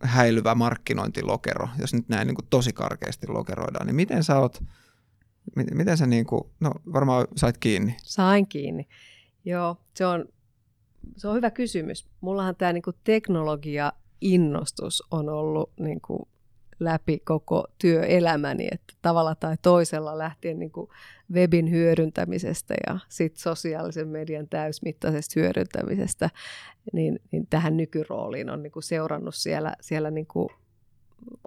[0.03, 4.63] häilyvä markkinointilokero, jos nyt näin niin kuin tosi karkeasti lokeroidaan, niin miten sä oot,
[5.73, 7.97] miten sä niin kuin, no varmaan sait kiinni?
[8.03, 8.87] Sain kiinni.
[9.45, 10.25] Joo, se on,
[11.17, 12.07] se on hyvä kysymys.
[12.21, 16.29] Mullahan tämä niin teknologia innostus on ollut niin kuin
[16.79, 20.89] läpi koko työelämäni, että tavalla tai toisella lähtien niin kuin
[21.33, 26.29] webin hyödyntämisestä ja sitten sosiaalisen median täysmittaisesta hyödyntämisestä,
[26.93, 30.49] niin, niin tähän nykyrooliin on niin kuin seurannut siellä, siellä niin kuin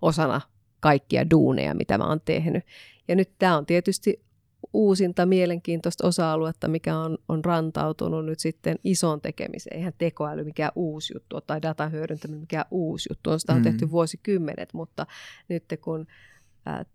[0.03, 0.41] osana
[0.81, 2.65] kaikkia duuneja, mitä mä oon tehnyt.
[3.09, 4.23] Ja nyt tämä on tietysti
[4.73, 9.77] uusinta mielenkiintoista osa-aluetta, mikä on, on rantautunut nyt sitten isoon tekemiseen.
[9.77, 13.41] Eihän tekoäly mikään uusi juttu tai datan hyödyntäminen mikään uusi juttu on.
[13.41, 13.63] Sitä on mm.
[13.63, 15.07] tehty vuosikymmenet, mutta
[15.49, 16.07] nyt kun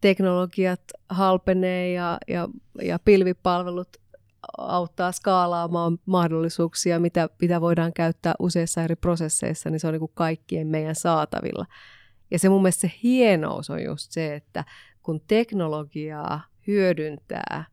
[0.01, 2.49] teknologiat halpenee ja, ja,
[2.81, 3.97] ja pilvipalvelut
[4.57, 10.11] auttaa skaalaamaan mahdollisuuksia, mitä, mitä voidaan käyttää useissa eri prosesseissa, niin se on niin kuin
[10.13, 11.65] kaikkien meidän saatavilla.
[12.31, 14.63] Ja se mun mielestä se hienous on just se, että
[15.03, 17.65] kun teknologiaa hyödyntää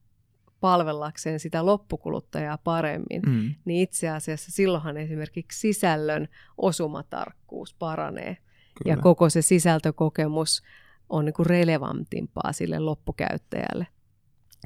[0.60, 3.54] palvellakseen sitä loppukuluttajaa paremmin, mm.
[3.64, 6.28] niin itse asiassa silloinhan esimerkiksi sisällön
[6.58, 8.34] osumatarkkuus paranee.
[8.34, 8.96] Kyllä.
[8.96, 10.62] Ja koko se sisältökokemus
[11.08, 13.86] on niin kuin relevantimpaa sille loppukäyttäjälle.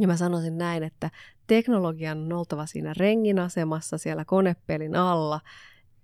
[0.01, 1.11] Ja mä sanoisin näin, että
[1.47, 5.41] teknologian on oltava siinä rengin asemassa siellä konepelin alla.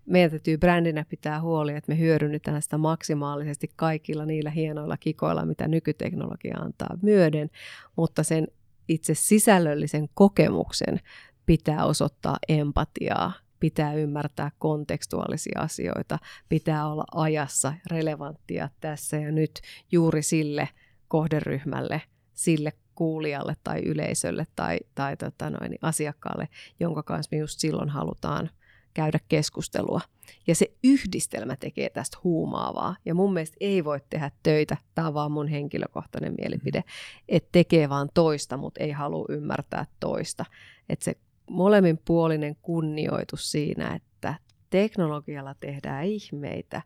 [0.07, 5.69] Meidän täytyy brändinä pitää huoli, että me hyödynnetään sitä maksimaalisesti kaikilla niillä hienoilla kikoilla, mitä
[5.69, 7.51] nykyteknologia antaa myöden,
[7.97, 8.49] mutta sen
[8.89, 11.01] itse sisällöllisen kokemuksen
[11.47, 19.61] pitää osoittaa empatiaa, pitää ymmärtää kontekstuaalisia asioita, pitää olla ajassa relevanttia tässä ja nyt
[19.93, 20.69] juuri sille
[21.09, 22.03] kohderyhmälle,
[22.35, 26.49] sille kuulijalle tai yleisölle tai, tai tota noin, asiakkaalle,
[26.81, 28.51] jonka kanssa me just silloin halutaan
[28.95, 30.01] käydä keskustelua.
[30.47, 32.97] Ja se yhdistelmä tekee tästä huumaavaa.
[33.05, 36.85] Ja mun mielestä ei voi tehdä töitä, tämä on vaan mun henkilökohtainen mielipide,
[37.29, 40.45] että tekee vaan toista, mutta ei halua ymmärtää toista.
[40.89, 41.15] Että se
[41.51, 44.35] molemminpuolinen kunnioitus siinä, että
[44.71, 46.83] teknologialla tehdään ihmeitä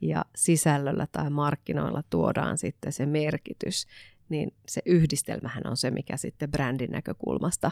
[0.00, 3.86] ja sisällöllä tai markkinoilla tuodaan sitten se merkitys,
[4.28, 7.70] niin se yhdistelmähän on se, mikä sitten brändin näkökulmasta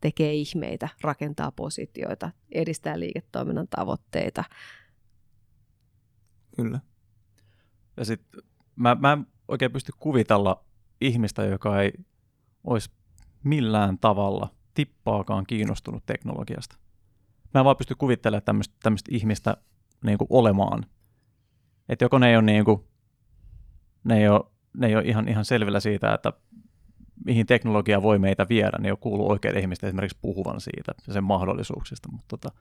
[0.00, 4.44] tekee ihmeitä, rakentaa positioita, edistää liiketoiminnan tavoitteita.
[6.56, 6.80] Kyllä.
[7.96, 8.42] Ja sitten
[8.76, 10.64] mä, mä en oikein pysty kuvitella
[11.00, 11.92] ihmistä, joka ei
[12.64, 12.90] olisi
[13.44, 16.76] millään tavalla tippaakaan kiinnostunut teknologiasta.
[17.54, 18.42] Mä en vaan pysty kuvittelemaan
[18.82, 19.56] tämmöistä, ihmistä
[20.04, 20.86] niin kuin olemaan.
[21.88, 22.84] Että joko ne ei ole, niin kuin,
[24.04, 24.44] ne ei ole,
[24.76, 26.32] ne ei ole ihan, ihan selvillä siitä, että
[27.24, 31.24] mihin teknologia voi meitä viedä, niin jo kuuluu oikeiden ihmisten esimerkiksi puhuvan siitä ja sen
[31.24, 32.58] mahdollisuuksista, mutta tota,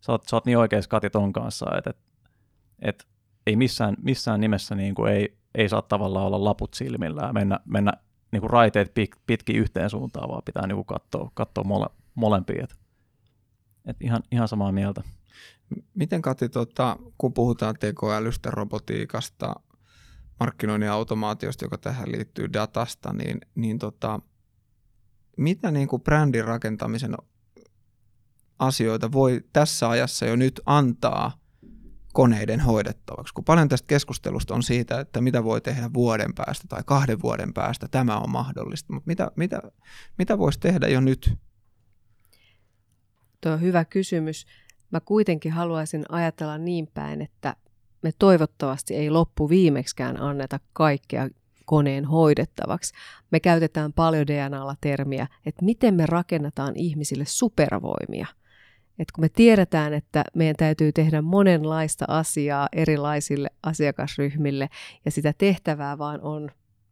[0.00, 1.96] sä, oot, sä oot niin oikeassa Kati ton kanssa, että et,
[2.82, 3.06] et,
[3.46, 7.60] ei missään, missään nimessä niin kuin ei, ei saa tavallaan olla laput silmillä ja mennä,
[7.64, 7.92] mennä
[8.32, 12.64] niin kuin raiteet pit, pitkin yhteen suuntaan, vaan pitää niin kuin katsoa, katsoa mole, molempia.
[12.64, 12.76] Et,
[13.86, 15.02] et ihan, ihan samaa mieltä.
[15.94, 19.54] Miten Kati, tota, kun puhutaan tekoälystä, robotiikasta,
[20.40, 24.20] markkinoinnin automaatiosta, joka tähän liittyy datasta, niin, niin tota,
[25.36, 27.14] mitä niin kuin brändin rakentamisen
[28.58, 31.44] asioita voi tässä ajassa jo nyt antaa
[32.12, 33.34] koneiden hoidettavaksi?
[33.34, 37.54] Kun paljon tästä keskustelusta on siitä, että mitä voi tehdä vuoden päästä tai kahden vuoden
[37.54, 39.62] päästä, tämä on mahdollista, mutta mitä, mitä,
[40.18, 41.38] mitä voisi tehdä jo nyt?
[43.40, 44.46] Tuo on hyvä kysymys.
[44.90, 47.56] Mä kuitenkin haluaisin ajatella niin päin, että
[48.04, 51.28] me toivottavasti ei loppu viimekskään anneta kaikkea
[51.64, 52.94] koneen hoidettavaksi.
[53.30, 58.26] Me käytetään paljon DNAlla termiä, että miten me rakennetaan ihmisille supervoimia.
[58.98, 64.68] Et kun me tiedetään, että meidän täytyy tehdä monenlaista asiaa erilaisille asiakasryhmille
[65.04, 66.50] ja sitä tehtävää vaan on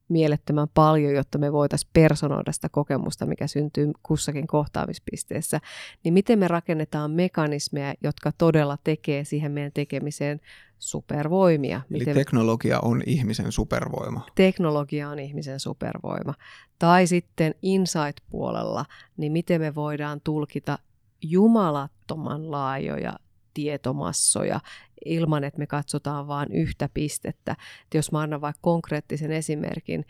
[0.09, 5.61] mielettömän paljon, jotta me voitaisiin personoida sitä kokemusta, mikä syntyy kussakin kohtaamispisteessä,
[6.05, 10.41] niin miten me rakennetaan mekanismeja, jotka todella tekee siihen meidän tekemiseen
[10.79, 11.81] supervoimia.
[11.91, 14.27] Eli miten teknologia on ihmisen supervoima.
[14.35, 16.35] Teknologia on ihmisen supervoima.
[16.79, 18.85] Tai sitten insight-puolella,
[19.17, 20.79] niin miten me voidaan tulkita
[21.23, 23.19] jumalattoman laajoja
[23.55, 24.61] tietomassoja
[25.05, 27.53] ilman, että me katsotaan vain yhtä pistettä.
[27.53, 30.05] Et jos mä annan vaikka konkreettisen esimerkin,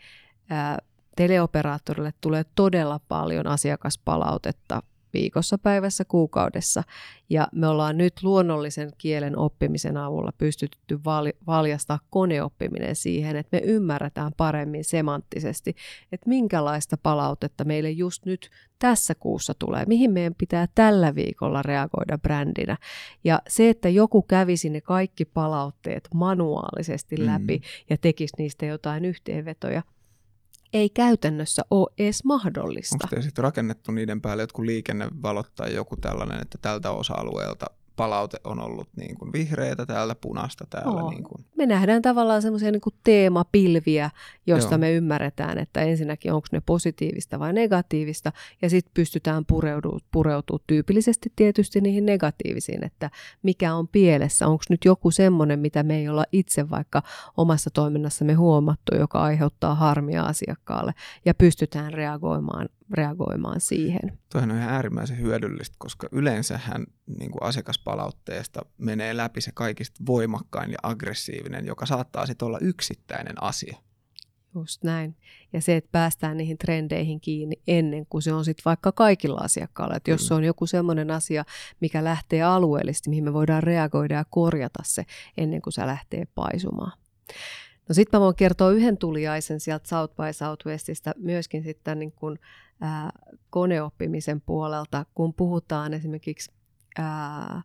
[0.49, 0.77] ää,
[1.15, 6.83] teleoperaattorille tulee todella paljon asiakaspalautetta viikossa, päivässä, kuukaudessa.
[7.29, 10.99] Ja me ollaan nyt luonnollisen kielen oppimisen avulla pystytty
[11.47, 15.75] valjastaa koneoppiminen siihen, että me ymmärretään paremmin semanttisesti,
[16.11, 18.49] että minkälaista palautetta meille just nyt
[18.79, 22.77] tässä kuussa tulee, mihin meidän pitää tällä viikolla reagoida brändinä.
[23.23, 27.63] Ja se, että joku kävisi ne kaikki palautteet manuaalisesti läpi mm.
[27.89, 29.83] ja tekisi niistä jotain yhteenvetoja,
[30.73, 32.95] ei käytännössä ole edes mahdollista.
[32.95, 38.37] Onko te sitten rakennettu niiden päälle jotkut liikennevalot tai joku tällainen, että tältä osa-alueelta palaute
[38.43, 41.01] on ollut niin kuin vihreätä täällä, punaista täällä.
[41.01, 41.09] Oo.
[41.09, 41.45] Niin kuin.
[41.57, 44.09] Me nähdään tavallaan semmoisia niin teemapilviä,
[44.47, 44.79] josta Joo.
[44.79, 51.31] me ymmärretään, että ensinnäkin onko ne positiivista vai negatiivista, ja sitten pystytään pureutumaan pureutua tyypillisesti
[51.35, 53.09] tietysti niihin negatiivisiin, että
[53.43, 57.03] mikä on pielessä, onko nyt joku semmoinen, mitä me ei olla itse vaikka
[57.37, 60.93] omassa toiminnassamme huomattu, joka aiheuttaa harmia asiakkaalle,
[61.25, 64.19] ja pystytään reagoimaan, reagoimaan siihen.
[64.29, 66.85] Toihan on ihan äärimmäisen hyödyllistä, koska yleensähän
[67.19, 73.43] niin kuin asiakaspalautteesta menee läpi se kaikista voimakkain ja aggressiivinen, joka saattaa sitten olla yksittäinen
[73.43, 73.77] asia.
[74.55, 75.15] Just näin.
[75.53, 79.95] Ja se, että päästään niihin trendeihin kiinni ennen kuin se on sitten vaikka kaikilla asiakkailla.
[79.95, 81.45] Että jos se on joku semmoinen asia,
[81.79, 85.05] mikä lähtee alueellisesti, mihin me voidaan reagoida ja korjata se
[85.37, 86.91] ennen kuin se lähtee paisumaan.
[87.89, 92.39] No sitten mä voin kertoa yhden tuliaisen sieltä South by Southwestista myöskin sitten niin kuin,
[92.81, 93.09] ää,
[93.49, 96.51] koneoppimisen puolelta, kun puhutaan esimerkiksi
[96.97, 97.61] ää,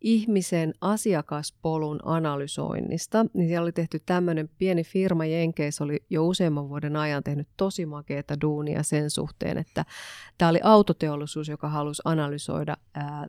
[0.00, 6.96] ihmisen asiakaspolun analysoinnista, niin siellä oli tehty tämmöinen pieni firma Jenkeissä, oli jo useamman vuoden
[6.96, 9.84] ajan tehnyt tosi makeata duunia sen suhteen, että
[10.38, 13.26] tämä oli autoteollisuus, joka halusi analysoida ää,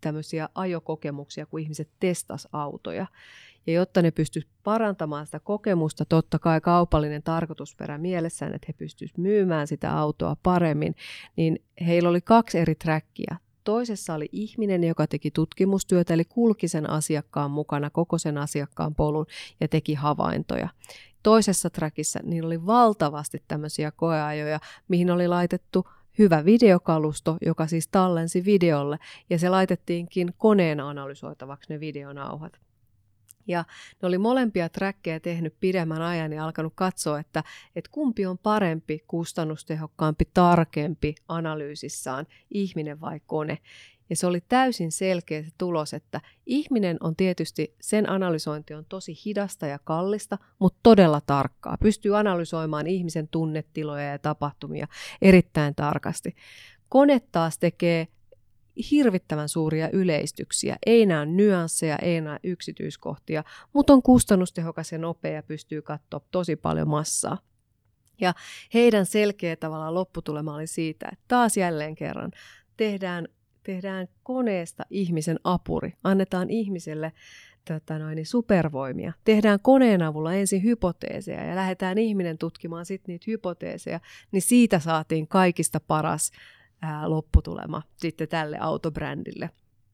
[0.00, 3.06] tämmöisiä ajokokemuksia, kun ihmiset testas autoja.
[3.66, 9.18] Ja jotta ne pystyisivät parantamaan sitä kokemusta, totta kai kaupallinen tarkoitusperä mielessään, että he pystyisivät
[9.18, 10.94] myymään sitä autoa paremmin,
[11.36, 13.36] niin heillä oli kaksi eri trackia.
[13.64, 19.26] Toisessa oli ihminen, joka teki tutkimustyötä, eli kulki sen asiakkaan mukana koko sen asiakkaan polun
[19.60, 20.68] ja teki havaintoja.
[21.22, 28.44] Toisessa trackissa niillä oli valtavasti tämmöisiä koeajoja, mihin oli laitettu hyvä videokalusto, joka siis tallensi
[28.44, 28.98] videolle,
[29.30, 32.60] ja se laitettiinkin koneen analysoitavaksi ne videonauhat.
[33.46, 33.64] Ja
[34.02, 37.44] ne oli molempia trackeja tehnyt pidemmän ajan ja alkanut katsoa, että,
[37.76, 43.58] että kumpi on parempi, kustannustehokkaampi, tarkempi analyysissaan, ihminen vai kone.
[44.10, 49.14] Ja se oli täysin selkeä se tulos, että ihminen on tietysti, sen analysointi on tosi
[49.24, 51.76] hidasta ja kallista, mutta todella tarkkaa.
[51.80, 54.86] Pystyy analysoimaan ihmisen tunnetiloja ja tapahtumia
[55.22, 56.34] erittäin tarkasti.
[56.88, 58.08] Kone taas tekee
[58.90, 60.76] hirvittävän suuria yleistyksiä.
[60.86, 66.56] Ei näe nyansseja, ei näe yksityiskohtia, mutta on kustannustehokas ja nopea ja pystyy katsoa tosi
[66.56, 67.38] paljon massaa.
[68.20, 68.34] Ja
[68.74, 72.30] heidän selkeä tavalla lopputulema oli siitä, että taas jälleen kerran
[72.76, 73.28] tehdään,
[73.62, 75.92] tehdään koneesta ihmisen apuri.
[76.04, 77.12] Annetaan ihmiselle
[77.64, 79.12] tota noin, niin supervoimia.
[79.24, 84.00] Tehdään koneen avulla ensin hypoteeseja ja lähdetään ihminen tutkimaan sitten niitä hypoteeseja,
[84.32, 86.30] niin siitä saatiin kaikista paras
[86.82, 89.50] ää, lopputulema sitten tälle autobrändille.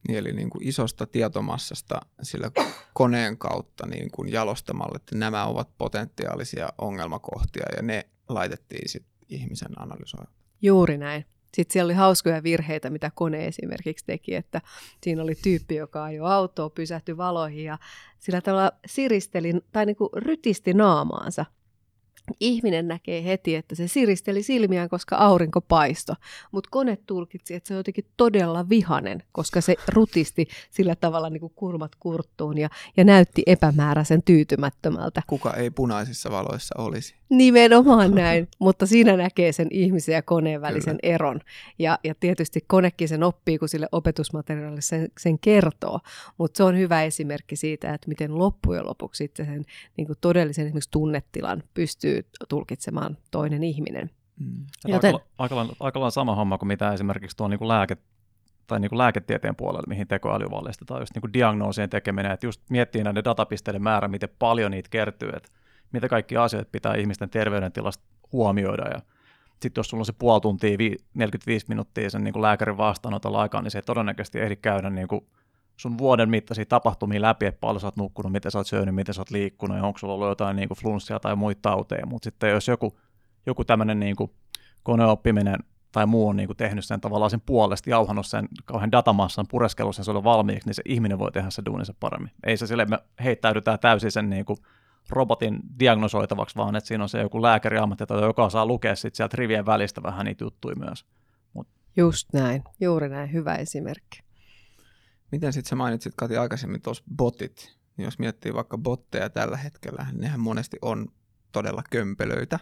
[0.09, 2.51] Niin, eli niin kuin isosta tietomassasta sillä
[2.93, 9.83] koneen kautta niin kuin jalostamalle, että nämä ovat potentiaalisia ongelmakohtia ja ne laitettiin sitten ihmisen
[9.83, 10.33] analysoimaan.
[10.63, 11.25] Juuri näin.
[11.55, 14.61] Sitten siellä oli hauskoja virheitä, mitä kone esimerkiksi teki, että
[15.03, 17.79] siinä oli tyyppi, joka ajoi autoa, pysähtyi valoihin ja
[18.19, 21.47] sillä tavalla siristeli tai niin kuin rytisti naamaansa.
[22.41, 26.15] Ihminen näkee heti, että se siristeli silmiään, koska aurinko paisto,
[26.53, 31.41] mutta kone tulkitsi, että se on jotenkin todella vihanen, koska se rutisti sillä tavalla niin
[31.41, 35.23] kuin kurmat kurttuun ja, ja näytti epämääräisen tyytymättömältä.
[35.27, 37.15] Kuka ei punaisissa valoissa olisi?
[37.29, 41.15] Nimenomaan näin, mutta siinä näkee sen ihmisen ja koneen välisen Kyllä.
[41.15, 41.41] eron.
[41.79, 46.01] Ja, ja tietysti konekin sen oppii, kun sille opetusmateriaalille sen, sen kertoo,
[46.39, 49.65] mutta se on hyvä esimerkki siitä, että miten loppujen lopuksi sitten sen
[49.97, 52.18] niin kuin todellisen esimerkiksi tunnetilan pystyy
[52.49, 54.11] tulkitsemaan toinen ihminen.
[54.41, 54.65] Mm.
[54.89, 57.97] Joten- Aika, lailla- aika lailla sama homma kuin mitä esimerkiksi tuo niin kuin lääke,
[58.67, 62.63] tai niin kuin lääketieteen puolella, mihin tekoäly vallistetaan, just niin kuin diagnoosien tekeminen, että just
[62.71, 65.49] miettii näiden datapisteiden määrä, miten paljon niitä kertyy, että
[65.93, 68.99] mitä kaikki asiat pitää ihmisten terveydentilasta huomioida ja
[69.63, 73.41] sitten jos sulla on se puoli tuntia, vi- 45 minuuttia sen niin kuin lääkärin vastaanotolla
[73.41, 75.21] aikaa, niin se ei todennäköisesti ehdi käydä niin kuin
[75.79, 79.15] sun vuoden mittaisia tapahtumia läpi, että paljon sä oot nukkunut, miten sä oot syönyt, miten
[79.15, 82.07] sä oot liikkunut ja onko sulla ollut jotain niin kuin flunssia tai muita tauteja.
[82.07, 82.99] Mutta sitten jos joku,
[83.47, 84.17] joku tämmöinen niin
[84.83, 85.57] koneoppiminen
[85.93, 89.97] tai muu on niin kuin tehnyt sen tavallaan sen puolesta, jauhannut sen kauhean datamassan, pureskellut
[89.97, 92.33] sen sulle valmiiksi, niin se ihminen voi tehdä se duuninsa paremmin.
[92.47, 94.59] Ei se sille, me heittäydytään täysin sen niin kuin
[95.11, 99.67] robotin diagnosoitavaksi, vaan että siinä on se joku lääkäriammattitaito, joka osaa lukea sit sieltä rivien
[99.67, 101.05] välistä vähän niitä juttuja myös.
[101.97, 104.28] Just näin, juuri näin, hyvä esimerkki.
[105.33, 110.07] Miten sitten sä mainitsit Kati aikaisemmin tuossa botit, niin jos miettii vaikka botteja tällä hetkellä,
[110.11, 111.09] niin nehän monesti on
[111.53, 112.59] todella kömpelöitä.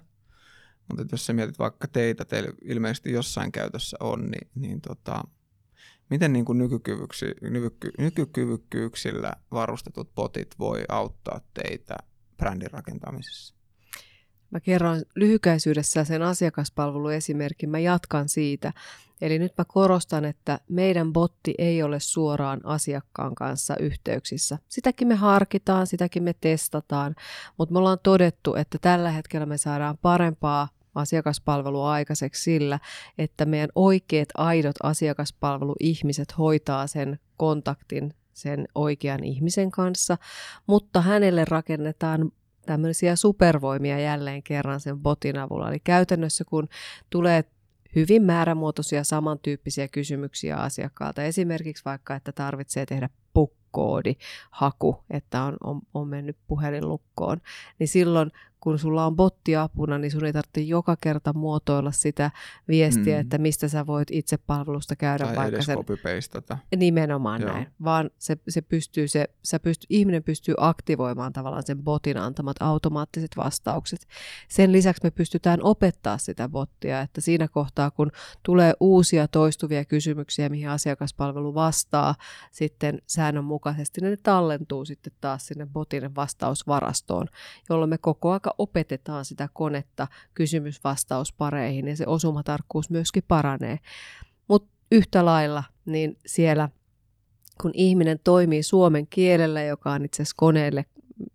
[0.89, 5.25] Mutta jos sä mietit vaikka teitä, teillä ilmeisesti jossain käytössä on, niin, niin tota,
[6.11, 11.97] miten niin kuin nykykyvyksi, nyky, nykykyvykkyyksillä varustetut botit voi auttaa teitä
[12.37, 13.55] brändin rakentamisessa?
[14.57, 18.73] Mä kerron lyhykäisyydessä sen asiakaspalveluesimerkin, mä jatkan siitä.
[19.21, 24.59] Eli nyt mä korostan, että meidän botti ei ole suoraan asiakkaan kanssa yhteyksissä.
[24.69, 27.15] Sitäkin me harkitaan, sitäkin me testataan,
[27.59, 32.81] mutta me ollaan todettu, että tällä hetkellä me saadaan parempaa asiakaspalvelua aikaiseksi sillä,
[33.19, 40.19] että meidän oikeat, aidot asiakaspalveluihmiset hoitaa sen kontaktin sen oikean ihmisen kanssa,
[40.67, 42.33] mutta hänelle rakennetaan
[42.67, 45.69] tämmöisiä supervoimia jälleen kerran sen botin avulla.
[45.69, 46.69] Eli käytännössä kun
[47.11, 47.45] tulee
[47.97, 54.15] hyvin määrämuotoisia samantyyppisiä kysymyksiä asiakkaalta, esimerkiksi vaikka, että tarvitsee tehdä pukkoodi,
[54.51, 57.41] haku, että on, on, on mennyt puhelin lukkoon,
[57.79, 58.31] niin silloin
[58.67, 62.31] kun sulla on botti apuna, niin sun ei tarvitse joka kerta muotoilla sitä
[62.69, 63.21] viestiä, mm.
[63.21, 65.77] että mistä sä voit itse palvelusta käydä tai vaikka edes sen...
[65.77, 66.59] copy-pastata.
[66.77, 67.53] Nimenomaan Joo.
[67.53, 72.57] näin, vaan se, se pystyy, se, sä pystyy, ihminen pystyy aktivoimaan tavallaan sen botin antamat
[72.61, 74.07] automaattiset vastaukset.
[74.49, 78.11] Sen lisäksi me pystytään opettaa sitä bottia, että siinä kohtaa, kun
[78.43, 82.15] tulee uusia toistuvia kysymyksiä, mihin asiakaspalvelu vastaa
[82.51, 87.27] sitten säännönmukaisesti, niin ne tallentuu sitten taas sinne botin vastausvarastoon,
[87.69, 93.79] jolloin me koko aika opetetaan sitä konetta kysymysvastauspareihin ja se osumatarkkuus myöskin paranee.
[94.49, 96.69] Mutta yhtä lailla, niin siellä
[97.63, 100.85] kun ihminen toimii suomen kielellä, joka on itse asiassa koneelle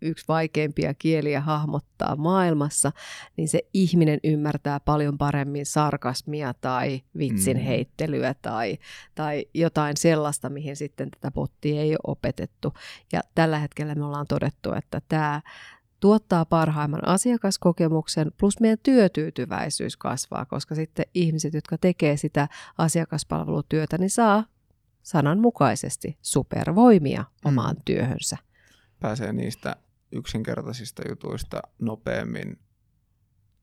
[0.02, 2.92] yksi vaikeimpia kieliä hahmottaa maailmassa,
[3.36, 7.62] niin se ihminen ymmärtää paljon paremmin sarkasmia tai vitsin Mm.
[7.62, 8.78] heittelyä tai,
[9.14, 12.72] tai jotain sellaista, mihin sitten tätä bottia ei ole opetettu.
[13.12, 15.40] Ja tällä hetkellä me ollaan todettu, että tämä
[16.02, 22.48] tuottaa parhaimman asiakaskokemuksen, plus meidän työtyytyväisyys kasvaa, koska sitten ihmiset, jotka tekee sitä
[22.78, 24.44] asiakaspalvelutyötä, niin saa
[25.02, 27.82] sananmukaisesti supervoimia omaan Mm.
[27.84, 28.36] työhönsä.
[29.00, 29.76] Pääsee niistä
[30.12, 32.58] yksinkertaisista jutuista nopeammin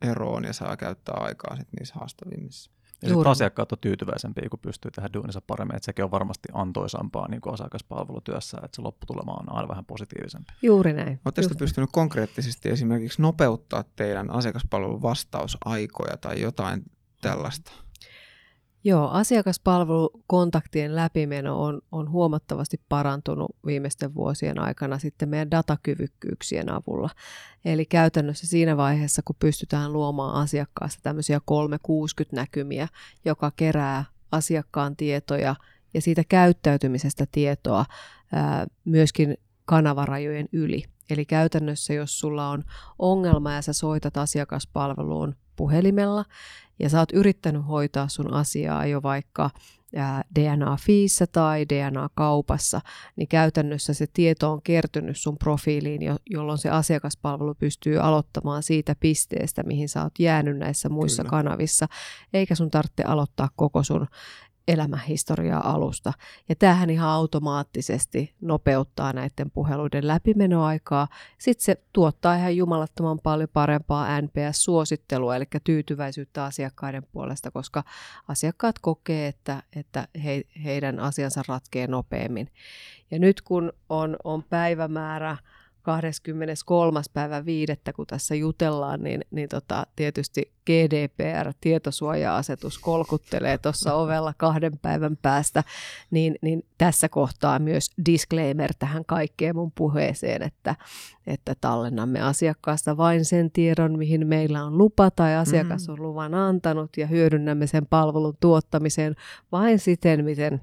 [0.02, 2.72] eroon ja saa käyttää aikaa sit niissä haastavimmissa.
[3.02, 3.32] Ja Juuri sitten näin.
[3.32, 5.76] asiakkaat on tyytyväisempiä, kun pystyy tehdä duuninsa paremmin.
[5.76, 10.54] Että sekin on varmasti antoisampaa niin kuin asiakaspalvelutyössä, että se lopputulema on aina vähän positiivisempi.
[10.62, 11.20] Juuri näin.
[11.26, 16.84] Oletteko pystynyt konkreettisesti esimerkiksi nopeuttaa teidän asiakaspalvelun vastausaikoja tai jotain
[17.22, 17.72] tällaista?
[18.84, 27.10] Joo, asiakaspalvelukontaktien läpimeno on, on huomattavasti parantunut viimeisten vuosien aikana sitten meidän datakyvykkyyksien avulla.
[27.66, 32.88] Eli käytännössä siinä vaiheessa, kun pystytään luomaan asiakkaasta tämmöisiä 360-näkymiä,
[33.26, 35.56] joka kerää asiakkaan tietoja
[35.94, 37.86] ja siitä käyttäytymisestä tietoa
[38.34, 40.84] ää, myöskin kanavarajojen yli.
[41.10, 42.64] Eli käytännössä, jos sulla on
[43.00, 46.26] ongelma ja sä soitat asiakaspalveluun puhelimella
[46.80, 49.50] ja sä oot yrittänyt hoitaa sun asiaa jo vaikka
[50.36, 52.82] DNA-fiissä tai DNA-kaupassa,
[53.16, 58.96] niin käytännössä se tieto on kertynyt sun profiiliin, jo- jolloin se asiakaspalvelu pystyy aloittamaan siitä
[59.00, 61.30] pisteestä, mihin sä oot jäänyt näissä muissa Kyllä.
[61.30, 61.88] kanavissa,
[62.34, 64.08] eikä sun tarvitse aloittaa koko sun
[64.70, 66.14] elämähistoriaa alusta.
[66.50, 71.08] Ja tämähän ihan automaattisesti nopeuttaa näiden puheluiden läpimenoaikaa.
[71.38, 77.84] Sitten se tuottaa ihan jumalattoman paljon parempaa NPS-suosittelua, eli tyytyväisyyttä asiakkaiden puolesta, koska
[78.28, 82.52] asiakkaat kokee, että, että he, heidän asiansa ratkee nopeammin.
[83.12, 85.38] Ja nyt kun on, on päivämäärä
[85.90, 87.02] 23.
[87.14, 94.80] päivä viidettä, kun tässä jutellaan, niin, niin tota, tietysti GDPR, tietosuoja-asetus, kolkuttelee tuossa ovella kahden
[94.82, 95.64] päivän päästä,
[96.12, 100.76] niin, niin tässä kohtaa myös disclaimer tähän kaikkeen mun puheeseen, että,
[101.28, 105.92] että tallennamme asiakkaasta vain sen tiedon, mihin meillä on lupa tai asiakas Mhm.
[105.92, 109.16] on luvan antanut ja hyödynnämme sen palvelun tuottamiseen
[109.52, 110.62] vain siten, miten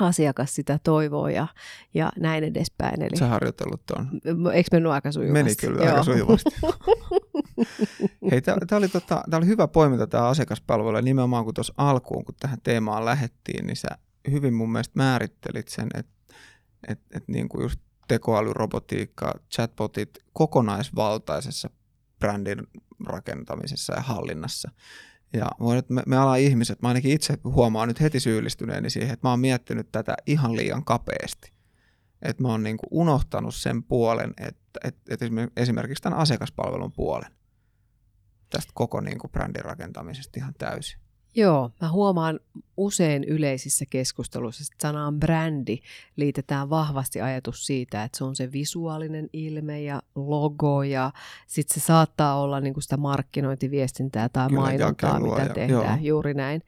[0.00, 1.46] asiakas sitä toivoo ja,
[1.94, 3.02] ja näin edespäin.
[3.02, 4.08] Eli Sä harjoitellut tuon.
[4.52, 5.32] Eikö mennyt aika sujuvasti?
[5.32, 5.88] Meni kyllä Joo.
[5.88, 6.50] aika sujuvasti.
[8.30, 12.24] Hei, tämä oli, tota, tää oli hyvä poiminta tämä asiakaspalvelu ja nimenomaan kun tuossa alkuun,
[12.24, 13.88] kun tähän teemaan lähettiin, niin sä
[14.30, 16.34] hyvin mun mielestä määrittelit sen, että
[16.88, 21.70] et, et niin kuin just tekoäly, robotiikka, chatbotit kokonaisvaltaisessa
[22.18, 22.66] brändin
[23.06, 24.70] rakentamisessa ja hallinnassa.
[25.32, 25.50] Ja
[25.88, 29.40] me, me alan ihmiset, mä ainakin itse huomaan nyt heti syyllistyneeni siihen, että mä oon
[29.40, 31.52] miettinyt tätä ihan liian kapeasti.
[32.22, 37.32] Että mä oon niinku unohtanut sen puolen, että, että, että esimerk- esimerkiksi tämän asiakaspalvelun puolen
[38.50, 41.00] tästä koko niinku brändin rakentamisesta ihan täysin.
[41.34, 42.40] Joo, mä huomaan
[42.76, 45.78] usein yleisissä keskusteluissa, että sanaan brändi
[46.16, 51.12] liitetään vahvasti ajatus siitä, että se on se visuaalinen ilme ja logo ja
[51.46, 56.14] sitten se saattaa olla niin kuin sitä markkinointiviestintää tai Kyllä, mainontaa, mitä ja- tehdään, joo.
[56.14, 56.62] juuri näin.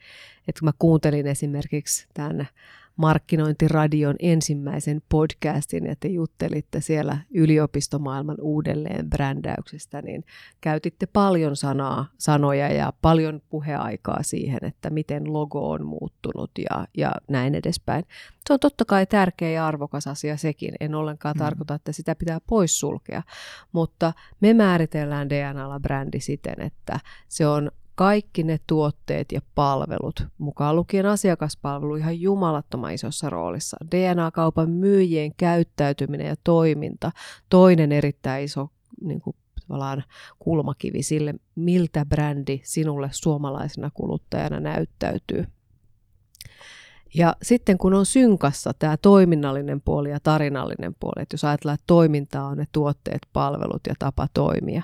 [0.48, 2.48] Että kun mä kuuntelin esimerkiksi tämän
[2.96, 10.24] Markkinointiradion ensimmäisen podcastin ja te juttelitte siellä yliopistomaailman uudelleen brändäyksestä, niin
[10.60, 17.12] käytitte paljon sanaa, sanoja ja paljon puheaikaa siihen, että miten logo on muuttunut ja, ja
[17.28, 18.04] näin edespäin.
[18.46, 20.74] Se on totta kai tärkeä ja arvokas asia sekin.
[20.80, 21.38] En ollenkaan mm.
[21.38, 23.22] tarkoita, että sitä pitää poissulkea,
[23.72, 30.76] mutta me määritellään DNAlla brändi siten, että se on kaikki ne tuotteet ja palvelut, mukaan
[30.76, 33.76] lukien asiakaspalvelu ihan jumalattoman isossa roolissa.
[33.90, 37.12] DNA-kaupan myyjien käyttäytyminen ja toiminta,
[37.48, 38.68] toinen erittäin iso
[39.00, 39.36] niin kuin,
[39.68, 40.04] tavallaan
[40.38, 45.44] kulmakivi sille, miltä brändi sinulle suomalaisena kuluttajana näyttäytyy.
[47.14, 51.84] Ja sitten kun on synkassa tämä toiminnallinen puoli ja tarinallinen puoli, että jos ajatellaan, että
[51.86, 54.82] toiminta on ne tuotteet, palvelut ja tapa toimia,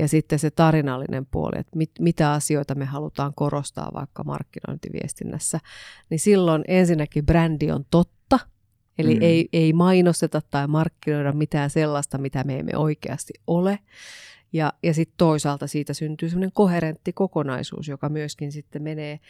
[0.00, 5.60] ja sitten se tarinallinen puoli, että mit, mitä asioita me halutaan korostaa vaikka markkinointiviestinnässä,
[6.10, 8.38] niin silloin ensinnäkin brändi on totta,
[8.98, 9.22] eli mm.
[9.22, 13.78] ei, ei mainosteta tai markkinoida mitään sellaista, mitä me emme oikeasti ole.
[14.52, 19.20] Ja, ja sitten toisaalta siitä syntyy semmoinen koherentti kokonaisuus, joka myöskin sitten menee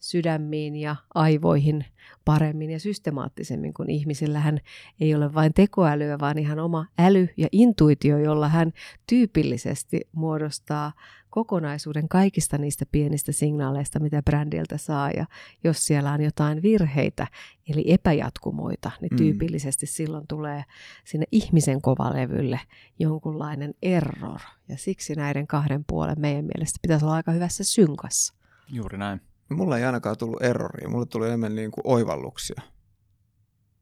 [0.00, 1.84] sydämiin ja aivoihin
[2.24, 4.58] paremmin ja systemaattisemmin, kun ihmisillähän
[5.00, 8.72] ei ole vain tekoälyä, vaan ihan oma äly ja intuitio, jolla hän
[9.06, 10.92] tyypillisesti muodostaa
[11.30, 15.10] kokonaisuuden kaikista niistä pienistä signaaleista, mitä brändiltä saa.
[15.10, 15.26] Ja
[15.64, 17.26] jos siellä on jotain virheitä,
[17.68, 19.16] eli epäjatkumoita, niin mm.
[19.16, 19.90] tyypillisesti mm.
[19.90, 20.64] silloin tulee
[21.04, 22.60] sinne ihmisen kovalevylle
[22.98, 24.40] jonkunlainen error.
[24.68, 28.34] Ja siksi näiden kahden puolen meidän mielestä pitäisi olla aika hyvässä synkassa.
[28.68, 29.29] Juuri näin.
[29.50, 32.62] Mulla ei ainakaan tullut erroria, mulle tuli enemmän niin kuin oivalluksia.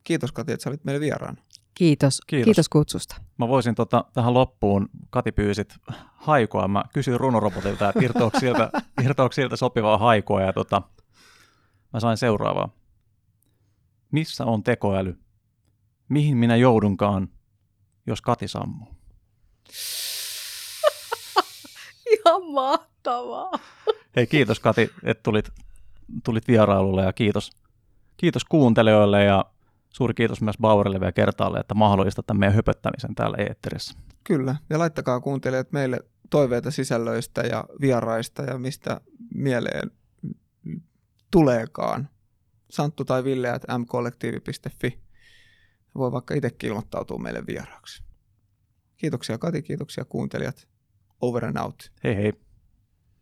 [0.04, 1.38] Kiitos Kati, että sä olit meidän vieraan.
[1.74, 2.20] Kiitos.
[2.26, 2.44] Kiitos.
[2.44, 3.16] Kiitos kutsusta.
[3.38, 5.76] Mä voisin tota, tähän loppuun, Kati pyysit
[6.14, 6.68] haikoa.
[6.68, 8.70] Mä kysyin runorobotilta, että irtoako sieltä,
[9.04, 10.42] irtoako sieltä sopivaa haikoa.
[10.42, 10.82] Ja tota,
[11.92, 12.68] mä sain seuraavaa.
[14.10, 15.18] Missä on tekoäly?
[16.08, 17.28] Mihin minä joudunkaan,
[18.06, 18.88] jos Kati sammuu?
[22.14, 22.97] Ihan mahtavaa.
[24.16, 25.48] Hei, kiitos Kati, että tulit,
[26.24, 27.50] tulit vierailulle ja kiitos,
[28.16, 29.44] kiitos kuuntelijoille ja
[29.90, 31.74] suuri kiitos myös Bauerille vielä kertaalle, että
[32.26, 33.98] tämän meidän höpöttämisen täällä eetterissä.
[34.24, 36.00] Kyllä, ja laittakaa kuuntelijat meille
[36.30, 39.00] toiveita sisällöistä ja vieraista ja mistä
[39.34, 39.90] mieleen
[41.30, 42.09] tuleekaan.
[42.70, 44.98] Santtu tai Ville at mkollektiivi.fi.
[45.94, 48.02] Voi vaikka itsekin ilmoittautua meille vieraaksi.
[48.96, 50.68] Kiitoksia Kati, kiitoksia kuuntelijat.
[51.20, 51.92] Over and out.
[52.04, 52.47] Hei hei.